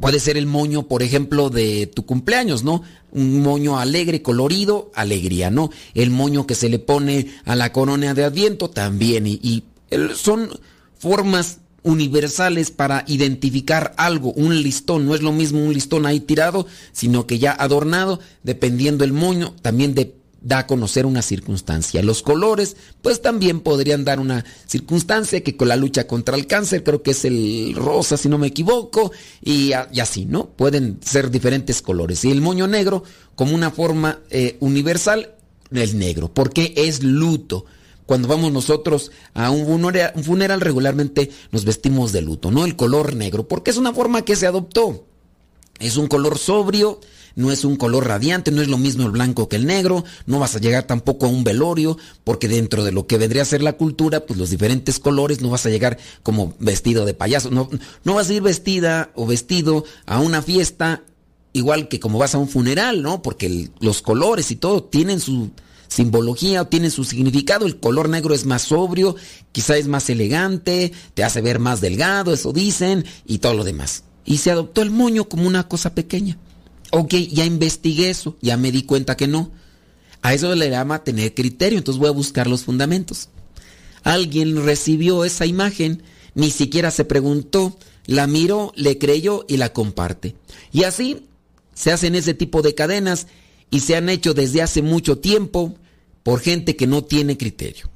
[0.00, 2.82] puede ser el moño, por ejemplo, de tu cumpleaños, ¿no?
[3.12, 5.70] Un moño alegre, colorido, alegría, ¿no?
[5.94, 9.26] El moño que se le pone a la corona de Adviento también.
[9.26, 9.64] Y, y
[10.14, 10.50] son
[10.98, 16.66] formas universales para identificar algo, un listón, no es lo mismo un listón ahí tirado,
[16.92, 22.02] sino que ya adornado, dependiendo el moño, también de da a conocer una circunstancia.
[22.02, 26.82] Los colores, pues también podrían dar una circunstancia que con la lucha contra el cáncer,
[26.82, 30.48] creo que es el rosa, si no me equivoco, y, así, ¿no?
[30.50, 32.24] Pueden ser diferentes colores.
[32.24, 35.34] Y el moño negro, como una forma eh, universal,
[35.70, 37.64] el negro, porque es luto.
[38.04, 42.64] Cuando vamos nosotros a un funeral, un funeral regularmente nos vestimos de luto, ¿no?
[42.64, 45.06] El color negro, porque es una forma que se adoptó.
[45.78, 47.00] Es un color sobrio,
[47.36, 50.38] no es un color radiante, no es lo mismo el blanco que el negro, no
[50.38, 53.62] vas a llegar tampoco a un velorio, porque dentro de lo que vendría a ser
[53.62, 57.68] la cultura, pues los diferentes colores, no vas a llegar como vestido de payaso, no,
[58.04, 61.02] no vas a ir vestida o vestido a una fiesta
[61.52, 63.22] igual que como vas a un funeral, ¿no?
[63.22, 65.50] Porque los colores y todo tienen su
[65.88, 67.66] simbología o tienen su significado.
[67.66, 69.16] El color negro es más sobrio,
[69.52, 74.04] quizá es más elegante, te hace ver más delgado, eso dicen, y todo lo demás.
[74.24, 76.38] Y se adoptó el moño como una cosa pequeña.
[76.94, 79.50] Ok, ya investigué eso, ya me di cuenta que no.
[80.20, 83.30] A eso le llama tener criterio, entonces voy a buscar los fundamentos.
[84.02, 86.02] Alguien recibió esa imagen,
[86.34, 90.36] ni siquiera se preguntó, la miró, le creyó y la comparte.
[90.70, 91.28] Y así
[91.72, 93.26] se hacen ese tipo de cadenas
[93.70, 95.74] y se han hecho desde hace mucho tiempo
[96.22, 97.88] por gente que no tiene criterio.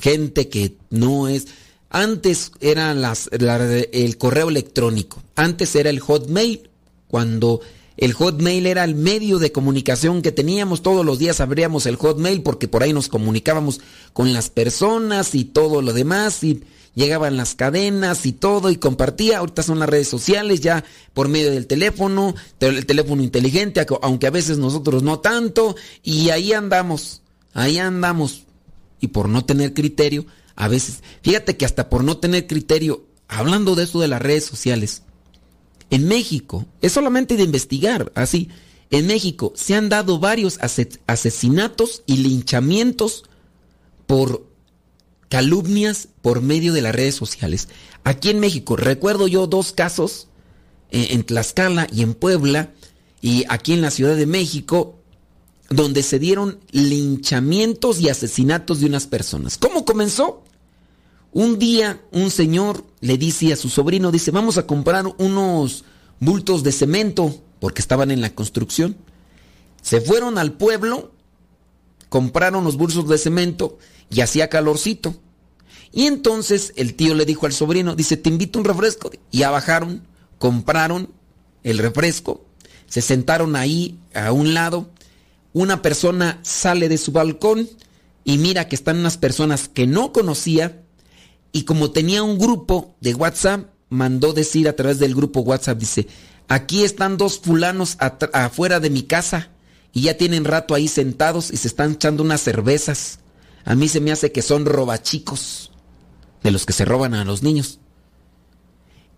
[0.00, 1.48] Gente que no es...
[1.90, 6.70] Antes era el correo electrónico, antes era el hotmail,
[7.08, 7.60] cuando
[7.96, 12.42] el hotmail era el medio de comunicación que teníamos, todos los días abríamos el hotmail
[12.42, 13.80] porque por ahí nos comunicábamos
[14.12, 16.62] con las personas y todo lo demás y
[16.94, 19.38] llegaban las cadenas y todo y compartía.
[19.38, 24.30] Ahorita son las redes sociales ya por medio del teléfono, el teléfono inteligente, aunque a
[24.30, 28.44] veces nosotros no tanto y ahí andamos, ahí andamos.
[29.00, 33.76] Y por no tener criterio, a veces, fíjate que hasta por no tener criterio, hablando
[33.76, 35.02] de eso de las redes sociales,
[35.90, 38.48] en México, es solamente de investigar, así,
[38.90, 40.58] en México se han dado varios
[41.06, 43.24] asesinatos y linchamientos
[44.06, 44.46] por
[45.28, 47.68] calumnias por medio de las redes sociales.
[48.04, 50.28] Aquí en México, recuerdo yo dos casos,
[50.90, 52.72] eh, en Tlaxcala y en Puebla,
[53.20, 54.98] y aquí en la Ciudad de México,
[55.68, 59.58] donde se dieron linchamientos y asesinatos de unas personas.
[59.58, 60.44] ¿Cómo comenzó?
[61.32, 65.84] Un día un señor le dice a su sobrino, dice, vamos a comprar unos
[66.20, 68.96] bultos de cemento, porque estaban en la construcción.
[69.82, 71.12] Se fueron al pueblo,
[72.08, 73.78] compraron los bultos de cemento
[74.10, 75.16] y hacía calorcito.
[75.92, 79.10] Y entonces el tío le dijo al sobrino, dice, te invito un refresco.
[79.30, 80.06] Y ya bajaron,
[80.38, 81.10] compraron
[81.62, 82.44] el refresco,
[82.86, 84.90] se sentaron ahí a un lado.
[85.52, 87.68] Una persona sale de su balcón
[88.24, 90.82] y mira que están unas personas que no conocía
[91.52, 96.06] y como tenía un grupo de WhatsApp, mandó decir a través del grupo WhatsApp, dice,
[96.48, 97.96] aquí están dos fulanos
[98.32, 99.50] afuera de mi casa
[99.92, 103.20] y ya tienen rato ahí sentados y se están echando unas cervezas.
[103.64, 105.72] A mí se me hace que son robachicos,
[106.42, 107.80] de los que se roban a los niños.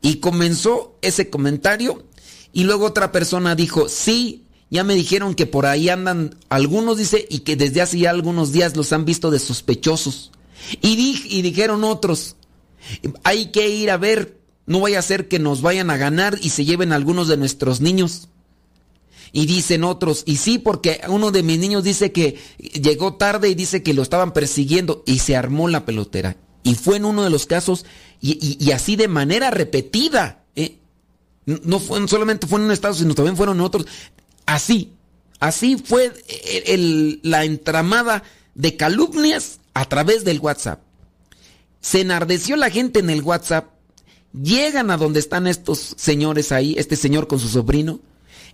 [0.03, 2.07] Y comenzó ese comentario
[2.53, 7.26] y luego otra persona dijo, sí, ya me dijeron que por ahí andan algunos, dice,
[7.28, 10.31] y que desde hace ya algunos días los han visto de sospechosos.
[10.80, 12.36] Y, y dijeron otros,
[13.24, 16.50] hay que ir a ver, no vaya a ser que nos vayan a ganar y
[16.50, 18.28] se lleven algunos de nuestros niños.
[19.32, 23.54] Y dicen otros, y sí, porque uno de mis niños dice que llegó tarde y
[23.54, 26.36] dice que lo estaban persiguiendo y se armó la pelotera.
[26.64, 27.86] Y fue en uno de los casos,
[28.20, 30.44] y, así de manera repetida.
[30.56, 30.78] ¿eh?
[31.46, 33.86] No fue, solamente fue en un estado, sino también fueron otros.
[34.46, 34.94] Así,
[35.38, 36.12] así fue
[37.22, 38.24] la entramada
[38.56, 40.81] de calumnias a través del WhatsApp.
[41.81, 43.66] Se enardeció la gente en el WhatsApp
[44.33, 48.01] llegan a donde están estos señores ahí, este señor con su sobrino,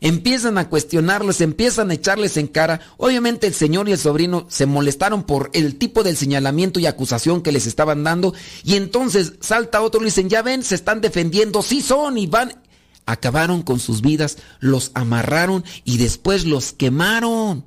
[0.00, 2.80] empiezan a cuestionarles, empiezan a echarles en cara.
[2.96, 7.42] Obviamente el señor y el sobrino se molestaron por el tipo del señalamiento y acusación
[7.42, 11.62] que les estaban dando y entonces salta otro y dicen, ya ven, se están defendiendo,
[11.62, 12.62] sí son y van.
[13.08, 17.64] Acabaron con sus vidas, los amarraron y después los quemaron.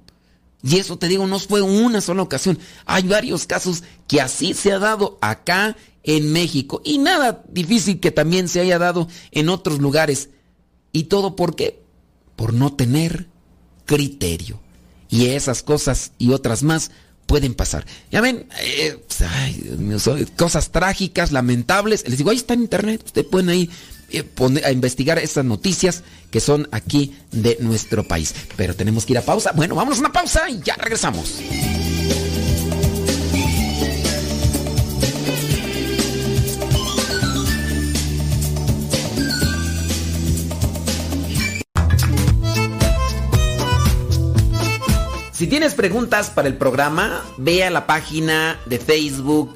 [0.62, 2.60] Y eso te digo, no fue una sola ocasión.
[2.86, 6.82] Hay varios casos que así se ha dado acá en México.
[6.84, 10.30] Y nada difícil que también se haya dado en otros lugares.
[10.92, 11.82] ¿Y todo por qué?
[12.36, 13.28] Por no tener
[13.86, 14.60] criterio.
[15.10, 16.92] Y esas cosas y otras más
[17.26, 17.86] pueden pasar.
[18.12, 18.98] Ya ven, eh,
[20.36, 22.08] cosas trágicas, lamentables.
[22.08, 23.04] Les digo, ahí está en internet.
[23.06, 23.70] Ustedes pueden ahí
[24.64, 28.34] a investigar estas noticias que son aquí de nuestro país.
[28.56, 29.52] Pero tenemos que ir a pausa.
[29.54, 31.40] Bueno, vamos a una pausa y ya regresamos.
[45.40, 49.56] Si tienes preguntas para el programa, ve a la página de Facebook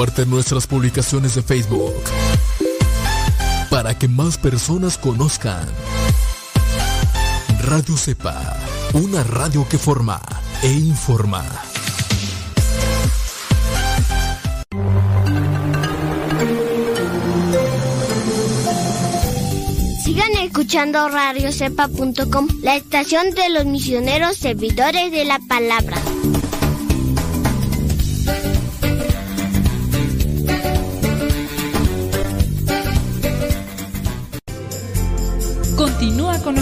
[0.00, 1.92] Comparte nuestras publicaciones de Facebook
[3.68, 5.68] para que más personas conozcan.
[7.64, 8.56] Radio Sepa,
[8.94, 10.18] una radio que forma
[10.62, 11.44] e informa.
[20.02, 25.98] Sigan escuchando radiocepa.com, la estación de los misioneros servidores de la palabra.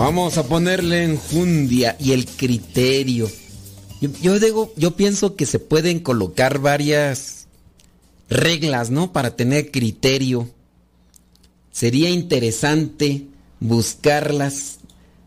[0.00, 3.30] Vamos a ponerle enjundia y el criterio.
[4.00, 7.48] Yo, digo, yo pienso que se pueden colocar varias
[8.30, 9.12] reglas, ¿no?
[9.12, 10.48] Para tener criterio.
[11.70, 13.26] Sería interesante
[13.60, 14.78] buscarlas.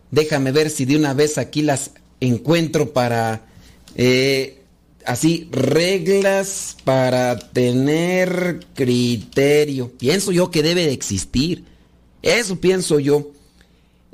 [0.10, 3.46] Déjame ver si de una vez aquí las encuentro para...
[3.94, 4.64] Eh,
[5.06, 9.92] así, reglas para tener criterio.
[10.00, 11.64] Pienso yo que debe de existir.
[12.24, 13.33] Eso pienso yo.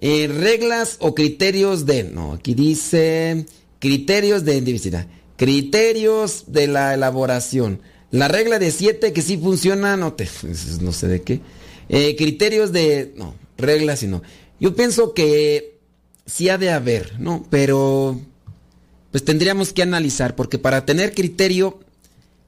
[0.02, 2.06] Eh, reglas o criterios de...
[2.06, 3.46] No, aquí dice
[3.80, 5.08] criterios de individualidad.
[5.36, 7.82] Criterios de la elaboración.
[8.12, 10.28] La regla de siete que sí funciona, no, te,
[10.82, 11.42] no sé de qué.
[11.90, 13.14] Eh, criterios de...
[13.18, 14.22] No, reglas y no.
[14.60, 15.80] Yo pienso que
[16.26, 17.46] sí ha de haber, ¿no?
[17.50, 18.20] Pero
[19.12, 21.80] pues tendríamos que analizar, porque para tener criterio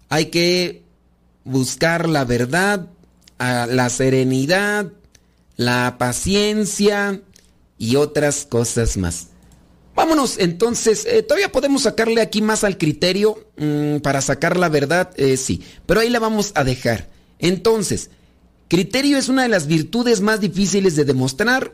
[0.10, 0.84] hay que
[1.44, 2.88] buscar la verdad,
[3.40, 4.92] la serenidad,
[5.56, 7.22] la paciencia,
[7.82, 9.30] y otras cosas más.
[9.96, 15.10] Vámonos, entonces, eh, todavía podemos sacarle aquí más al criterio mm, para sacar la verdad,
[15.16, 17.10] eh, sí, pero ahí la vamos a dejar.
[17.40, 18.12] Entonces,
[18.68, 21.74] criterio es una de las virtudes más difíciles de demostrar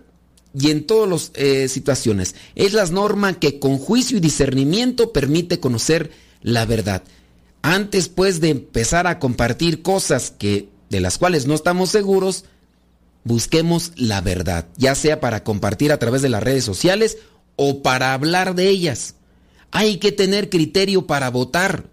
[0.58, 2.36] y en todas las eh, situaciones.
[2.56, 7.04] Es la norma que con juicio y discernimiento permite conocer la verdad.
[7.62, 12.46] Antes pues de empezar a compartir cosas que de las cuales no estamos seguros,
[13.28, 17.18] busquemos la verdad, ya sea para compartir a través de las redes sociales
[17.56, 19.16] o para hablar de ellas.
[19.72, 21.90] Hay que tener criterio para votar,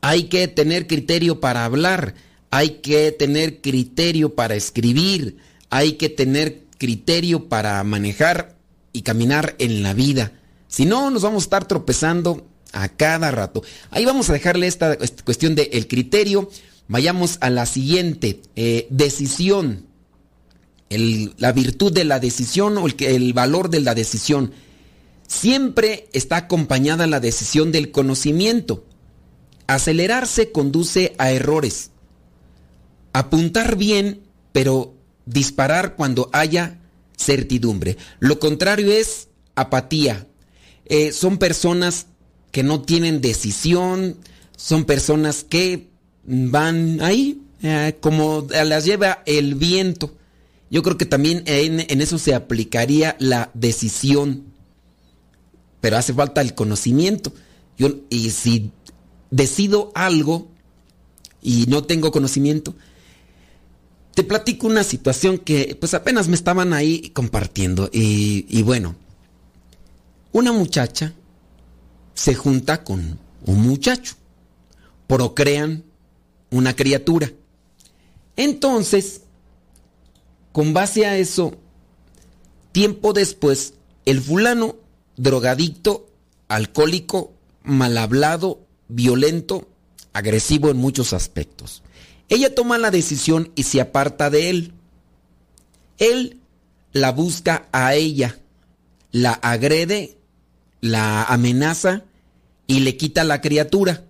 [0.00, 2.14] hay que tener criterio para hablar,
[2.50, 5.36] hay que tener criterio para escribir,
[5.70, 8.56] hay que tener criterio para manejar
[8.92, 10.32] y caminar en la vida.
[10.68, 13.62] Si no, nos vamos a estar tropezando a cada rato.
[13.90, 16.50] Ahí vamos a dejarle esta, cuestión del criterio.
[16.86, 19.87] Vayamos a la siguiente, eh, decisión.
[20.90, 24.52] La virtud de la decisión o el, valor de la decisión.
[25.26, 28.84] Siempre está acompañada la decisión del conocimiento.
[29.66, 31.90] Acelerarse conduce a errores.
[33.12, 34.22] Apuntar bien,
[34.52, 34.94] pero
[35.26, 36.78] disparar cuando haya
[37.16, 37.98] certidumbre.
[38.18, 40.26] Lo contrario es apatía.
[40.86, 42.06] Eh, son personas
[42.50, 44.16] que no tienen decisión,
[44.56, 45.88] son personas que
[46.24, 50.14] van ahí eh, como las lleva el viento.
[50.70, 54.44] Yo creo que también en, eso se aplicaría la decisión,
[55.80, 57.32] pero hace falta el conocimiento.
[57.78, 58.70] Yo, y si
[59.30, 60.48] decido algo
[61.42, 62.74] y no tengo conocimiento,
[64.14, 68.96] te platico una situación que pues apenas me estaban ahí compartiendo y, y bueno,
[70.32, 71.14] una muchacha
[72.14, 74.16] se junta con un muchacho,
[75.06, 75.84] procrean
[76.50, 77.30] una criatura.
[78.36, 79.22] Entonces,
[80.58, 81.54] con base a eso,
[82.72, 83.74] tiempo después,
[84.06, 84.74] el fulano,
[85.16, 86.08] drogadicto,
[86.48, 87.32] alcohólico,
[87.62, 89.68] mal hablado, violento,
[90.12, 91.84] agresivo en muchos aspectos.
[92.28, 94.72] Ella toma la decisión y se aparta de él.
[95.98, 96.40] Él
[96.90, 98.40] la busca a ella,
[99.12, 100.18] la agrede,
[100.80, 102.02] la amenaza
[102.66, 104.06] y le quita la criatura.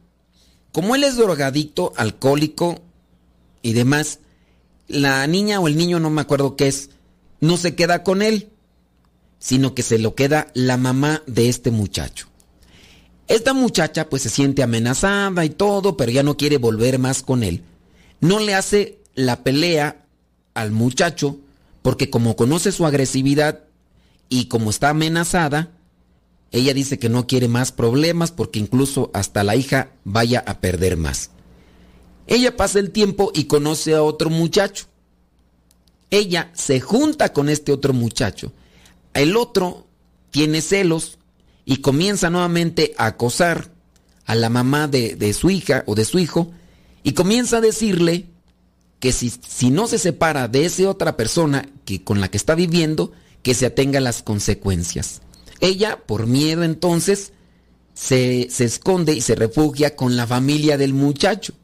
[0.73, 2.81] Como él es drogadicto, alcohólico
[3.61, 4.21] y demás,
[4.89, 6.91] la niña o el niño, no me acuerdo qué es,
[7.41, 8.51] no se queda con él,
[9.39, 12.27] sino que se lo queda la mamá de este muchacho.
[13.29, 17.45] Esta muchacha pues se siente amenazada y todo, pero ya no quiere volver más con
[17.45, 17.63] él.
[18.21, 20.07] No le hace la pelea
[20.55, 21.39] al muchacho
[21.83, 23.65] porque como conoce su agresividad
[24.31, 25.71] y como está amenazada,
[26.51, 30.97] ella dice que no quiere más problemas porque incluso hasta la hija vaya a perder
[30.97, 31.31] más.
[32.29, 34.87] Ella pasa el tiempo y conoce a otro muchacho.
[36.11, 38.53] Ella se junta con este otro muchacho.
[39.15, 39.87] El otro
[40.31, 41.19] tiene celos
[41.65, 43.73] y comienza nuevamente a acosar
[44.25, 46.53] a la mamá de, su hija o de su hijo
[47.03, 48.27] y comienza a decirle
[49.01, 52.55] que si, si no se separa de esa otra persona que, con la que está
[52.55, 53.13] viviendo,
[53.43, 55.23] que se atenga a las consecuencias.
[55.61, 57.33] Ella, por miedo entonces,
[57.95, 61.55] se, esconde y se refugia con la familia del muchacho.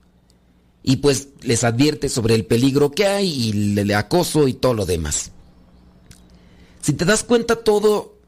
[0.85, 4.87] Y pues les advierte sobre el peligro que hay y el acoso y todo lo
[4.87, 5.33] demás.
[6.83, 8.19] Si te das cuenta, todo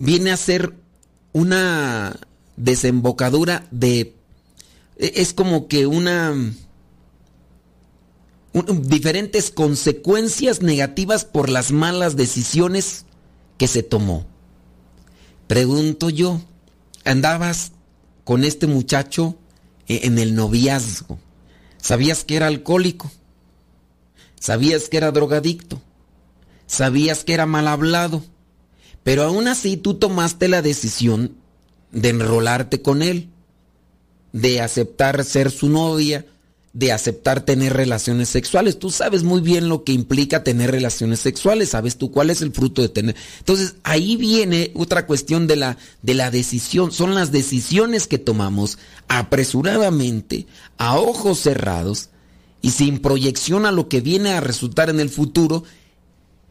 [0.00, 0.74] viene a ser
[1.32, 2.18] una
[2.56, 4.16] desembocadura de...
[4.96, 6.34] E, es como que una...
[8.82, 13.04] diferentes consecuencias negativas por las malas decisiones
[13.56, 14.26] que se tomó.
[15.46, 16.40] Pregunto yo,
[17.04, 17.70] andabas
[18.24, 19.36] con este muchacho
[19.86, 21.20] e, en el noviazgo.
[21.80, 23.10] ¿Sabías que era alcohólico?
[24.38, 25.80] ¿Sabías que era drogadicto?
[26.66, 28.22] ¿Sabías que era mal hablado?
[29.02, 31.36] Pero aún así tú tomaste la decisión
[31.90, 33.30] de enrolarte con él,
[34.32, 36.26] de aceptar ser su novia,
[36.72, 38.78] de aceptar tener relaciones sexuales.
[38.78, 42.52] Tú sabes muy bien lo que implica tener relaciones sexuales, sabes tú cuál es el
[42.52, 43.16] fruto de tener.
[43.38, 48.78] Entonces, ahí viene otra cuestión de la de la decisión, son las decisiones que tomamos
[49.08, 50.46] apresuradamente,
[50.78, 52.10] a ojos cerrados
[52.62, 55.64] y sin proyección a lo que viene a resultar en el futuro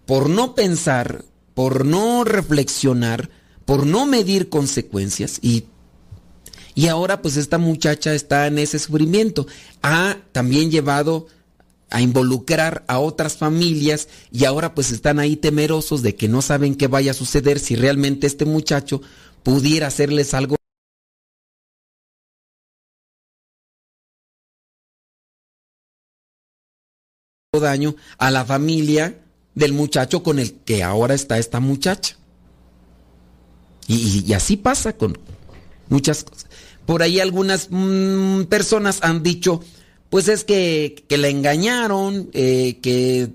[0.05, 3.29] por no pensar, por no reflexionar,
[3.63, 5.65] por no medir consecuencias y
[6.79, 9.45] y ahora pues esta muchacha está en ese sufrimiento.
[9.81, 11.27] Ha también llevado
[11.89, 16.75] a involucrar a otras familias y ahora pues están ahí temerosos de que no saben
[16.75, 19.01] qué vaya a suceder si realmente este muchacho
[19.43, 20.55] pudiera hacerles algo
[27.59, 29.19] daño a la familia
[29.53, 32.15] del muchacho con el que ahora está esta muchacha.
[33.85, 35.17] Y, y así pasa con
[35.89, 36.48] muchas cosas.
[36.89, 39.61] Por ahí algunas mm, personas han dicho,
[40.09, 43.29] pues es que, que la engañaron, eh, que,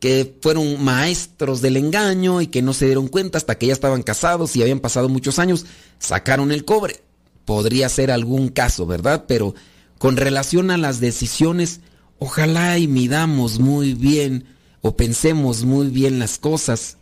[0.00, 4.02] que fueron maestros del engaño y que no se dieron cuenta hasta que ya estaban
[4.02, 5.66] casados y habían pasado muchos años,
[6.00, 7.00] sacaron el cobre.
[7.44, 9.26] Podría ser algún caso, ¿verdad?
[9.28, 9.54] Pero
[9.98, 11.82] con relación a las decisiones,
[12.18, 14.46] ojalá y midamos muy bien
[14.80, 16.96] o pensemos muy bien las cosas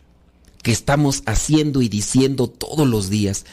[0.63, 3.47] que estamos haciendo y diciendo todos los días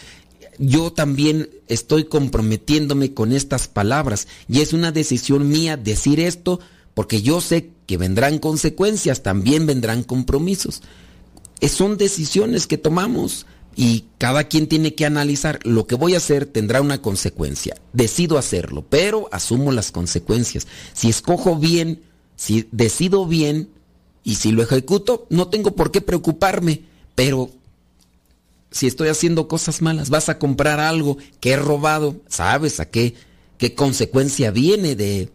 [0.58, 6.60] yo también estoy comprometiéndome con estas palabras y es una decisión mía decir esto
[6.94, 10.82] porque yo sé que vendrán consecuencias, también vendrán compromisos.
[11.62, 13.46] son decisiones que tomamos
[13.76, 17.76] y cada quien tiene que analizar lo que voy a hacer tendrá una consecuencia.
[17.94, 20.68] Decido hacerlo, pero asumo las consecuencias.
[20.94, 22.02] Si escojo bien,
[22.36, 23.70] si decido bien
[24.24, 26.84] y si lo ejecuto, no tengo por qué preocuparme,
[27.16, 27.50] pero
[28.72, 33.14] si estoy haciendo cosas malas, vas a comprar algo que he robado, sabes a qué
[33.58, 35.30] qué consecuencia viene de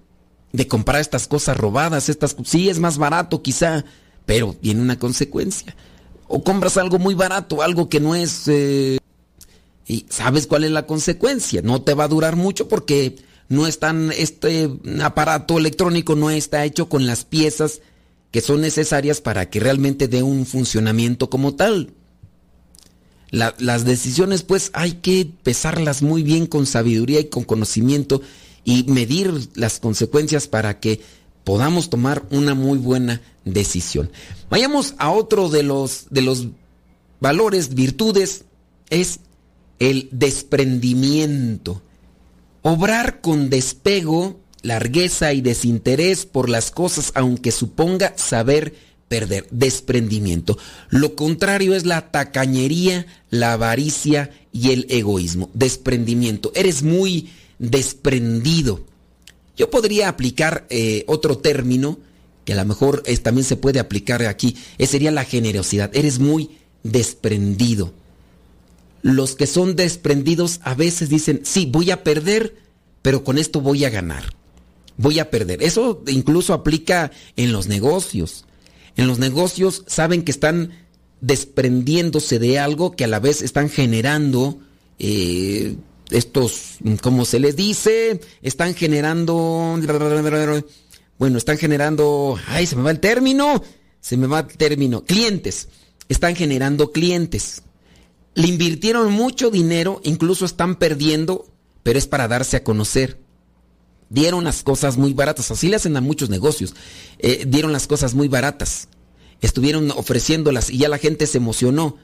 [0.53, 3.85] de comprar estas cosas robadas, estas sí es más barato quizá,
[4.25, 5.77] pero viene una consecuencia
[6.29, 8.49] o compras algo muy barato, algo que no es...
[8.49, 8.99] Eh,
[9.87, 11.63] y sabes cuál es la consecuencia.
[11.63, 13.17] No te va a durar mucho porque
[13.49, 14.69] no están, este
[15.01, 17.83] aparato electrónico no está hecho con las piezas
[18.33, 21.93] que son necesarias para que realmente dé un funcionamiento como tal.
[23.37, 28.23] Las decisiones pues hay que pesarlas muy bien con sabiduría y con conocimiento
[28.65, 31.01] y medir las consecuencias para que
[31.45, 34.11] podamos tomar una muy buena decisión.
[34.51, 36.49] Vayamos a otro de los, de los
[37.21, 38.45] valores, virtudes,
[38.91, 39.21] es
[39.79, 41.83] el desprendimiento.
[42.63, 48.75] Obrar con despego, largueza y desinterés por las cosas, aunque suponga saber
[49.09, 50.59] perder, desprendimiento.
[50.91, 55.51] Lo contrario es la tacañería, la avaricia y el egoísmo.
[55.55, 56.53] Desprendimiento.
[56.55, 58.85] Eres muy desprendido.
[59.57, 61.99] Yo podría aplicar eh, otro término
[62.47, 65.91] que a lo mejor también se puede aplicar aquí, esa sería la generosidad.
[65.95, 67.93] Eres muy desprendido.
[69.03, 72.57] Los que son desprendidos a veces dicen, sí, voy a perder,
[73.03, 74.33] pero con esto voy a ganar.
[74.97, 75.61] Voy a perder.
[75.63, 78.45] Eso incluso aplica en los negocios.
[78.97, 80.73] En los negocios saben que están
[81.21, 84.59] desprendiéndose de algo que a la vez están generando
[84.99, 85.77] eh,
[86.11, 89.79] estos, como se les dice, están generando
[91.19, 93.63] bueno, están generando, ay, se me va el término,
[94.01, 95.69] se me va el término, clientes,
[96.09, 97.63] están generando clientes.
[98.35, 101.47] Le invirtieron mucho dinero, incluso están perdiendo,
[101.83, 103.19] pero es para darse a conocer.
[104.09, 106.75] Dieron las cosas muy baratas, así le hacen a muchos negocios.
[107.19, 108.89] Eh, dieron las cosas muy baratas,
[109.41, 111.97] estuvieron ofreciéndolas y ya la gente se emocionó.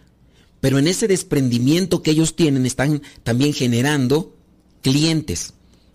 [0.61, 4.35] Pero en ese desprendimiento que ellos tienen están también generando
[4.81, 5.55] clientes.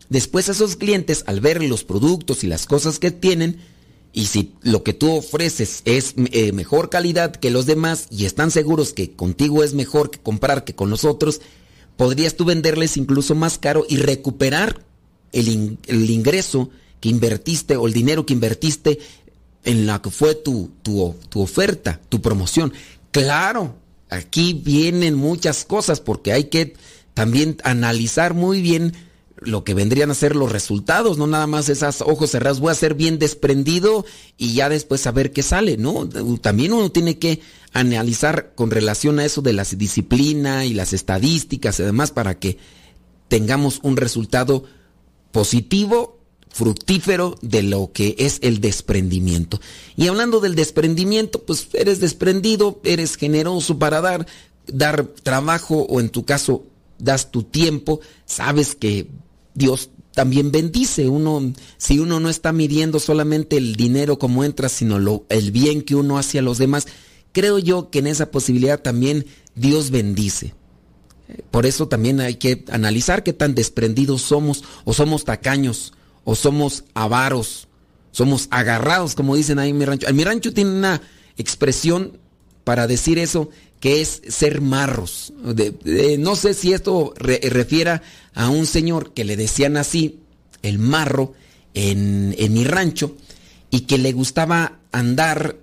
[0.10, 3.60] Después esos clientes, al ver los productos y las cosas que tienen,
[4.14, 8.52] y si lo que tú ofreces es eh, mejor calidad que los demás y están
[8.52, 11.42] seguros que contigo es mejor que comprar que con nosotros,
[11.98, 14.86] podrías tú venderles incluso más caro y recuperar
[15.32, 15.78] el,
[16.10, 16.70] ingreso
[17.00, 19.00] que invertiste o el dinero que invertiste
[19.64, 22.74] en la que fue tu, tu, tu oferta, tu promoción.
[23.12, 23.76] Claro,
[24.10, 26.76] aquí vienen muchas cosas porque hay que
[27.14, 28.94] también analizar muy bien
[29.40, 32.76] lo que vendrían a ser los resultados, no nada más esas ojos cerrados, voy a
[32.76, 34.06] ser bien desprendido
[34.38, 36.10] y ya después saber qué sale, ¿no?
[36.40, 37.42] También uno tiene que
[37.74, 42.58] analizar con relación a eso de la disciplina y las estadísticas y demás para que
[43.28, 44.64] tengamos un resultado
[45.38, 46.18] positivo,
[46.50, 49.62] fructífero de lo que es el desprendimiento.
[49.96, 54.26] Y hablando del desprendimiento, pues eres desprendido, eres generoso para dar,
[54.66, 56.64] dar trabajo o en tu caso
[56.98, 59.12] das tu tiempo, sabes que
[59.54, 61.08] Dios también bendice.
[61.08, 65.84] Uno, si uno no está midiendo solamente el dinero como entra, sino lo, el bien
[65.84, 66.88] que uno hace a los demás,
[67.32, 70.56] creo yo que en esa posibilidad también Dios bendice.
[71.52, 76.86] Por eso también hay que analizar qué tan desprendidos somos, o somos tacaños, o somos
[76.94, 77.68] avaros,
[78.12, 80.08] somos agarrados, como dicen ahí en mi rancho.
[80.08, 81.02] En mi rancho tiene una
[81.38, 82.18] expresión
[82.64, 83.50] para decir eso,
[83.80, 85.34] que es ser marros.
[86.20, 88.02] no sé si esto refiera
[88.34, 90.20] a un señor que le decían así,
[90.64, 91.34] el marro,
[91.74, 93.16] en, mi rancho,
[93.70, 95.58] y que le gustaba andar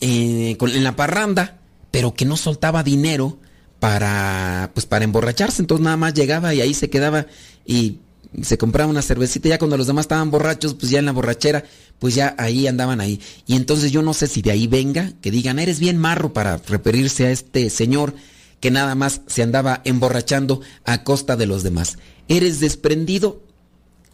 [0.00, 3.38] eh, en la parranda, pero que no soltaba dinero
[3.84, 5.60] para, pues para emborracharse.
[5.60, 7.26] Entonces nada más llegaba y ahí se quedaba
[7.66, 7.98] y
[8.40, 9.50] se compraba una cervecita.
[9.50, 11.64] Ya cuando los demás estaban borrachos, pues ya en la borrachera,
[11.98, 13.20] pues ya ahí andaban ahí.
[13.46, 16.56] Y entonces yo no sé si de ahí venga, que digan, eres bien marro para
[16.66, 18.14] referirse a este señor
[18.58, 21.98] que nada más se andaba emborrachando a costa de los demás.
[22.26, 23.42] ¿Eres desprendido?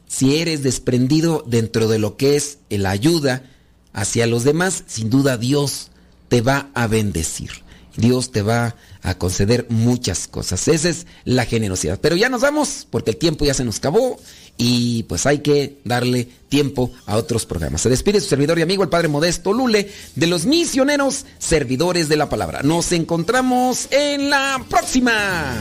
[0.09, 3.45] Si eres desprendido dentro de lo que es la ayuda
[3.93, 5.93] hacia los demás, sin duda Dios
[6.29, 7.51] te va a bendecir.
[7.97, 10.69] Dios te va a conceder muchas cosas.
[10.69, 11.99] Esa es la generosidad.
[12.01, 14.19] Pero ya nos vamos porque el tiempo ya se nos acabó
[14.57, 17.81] y pues hay que darle tiempo a otros programas.
[17.81, 22.17] Se despide su servidor y amigo el Padre Modesto Lule de los misioneros servidores de
[22.17, 22.63] la palabra.
[22.63, 25.55] Nos encontramos en la próxima.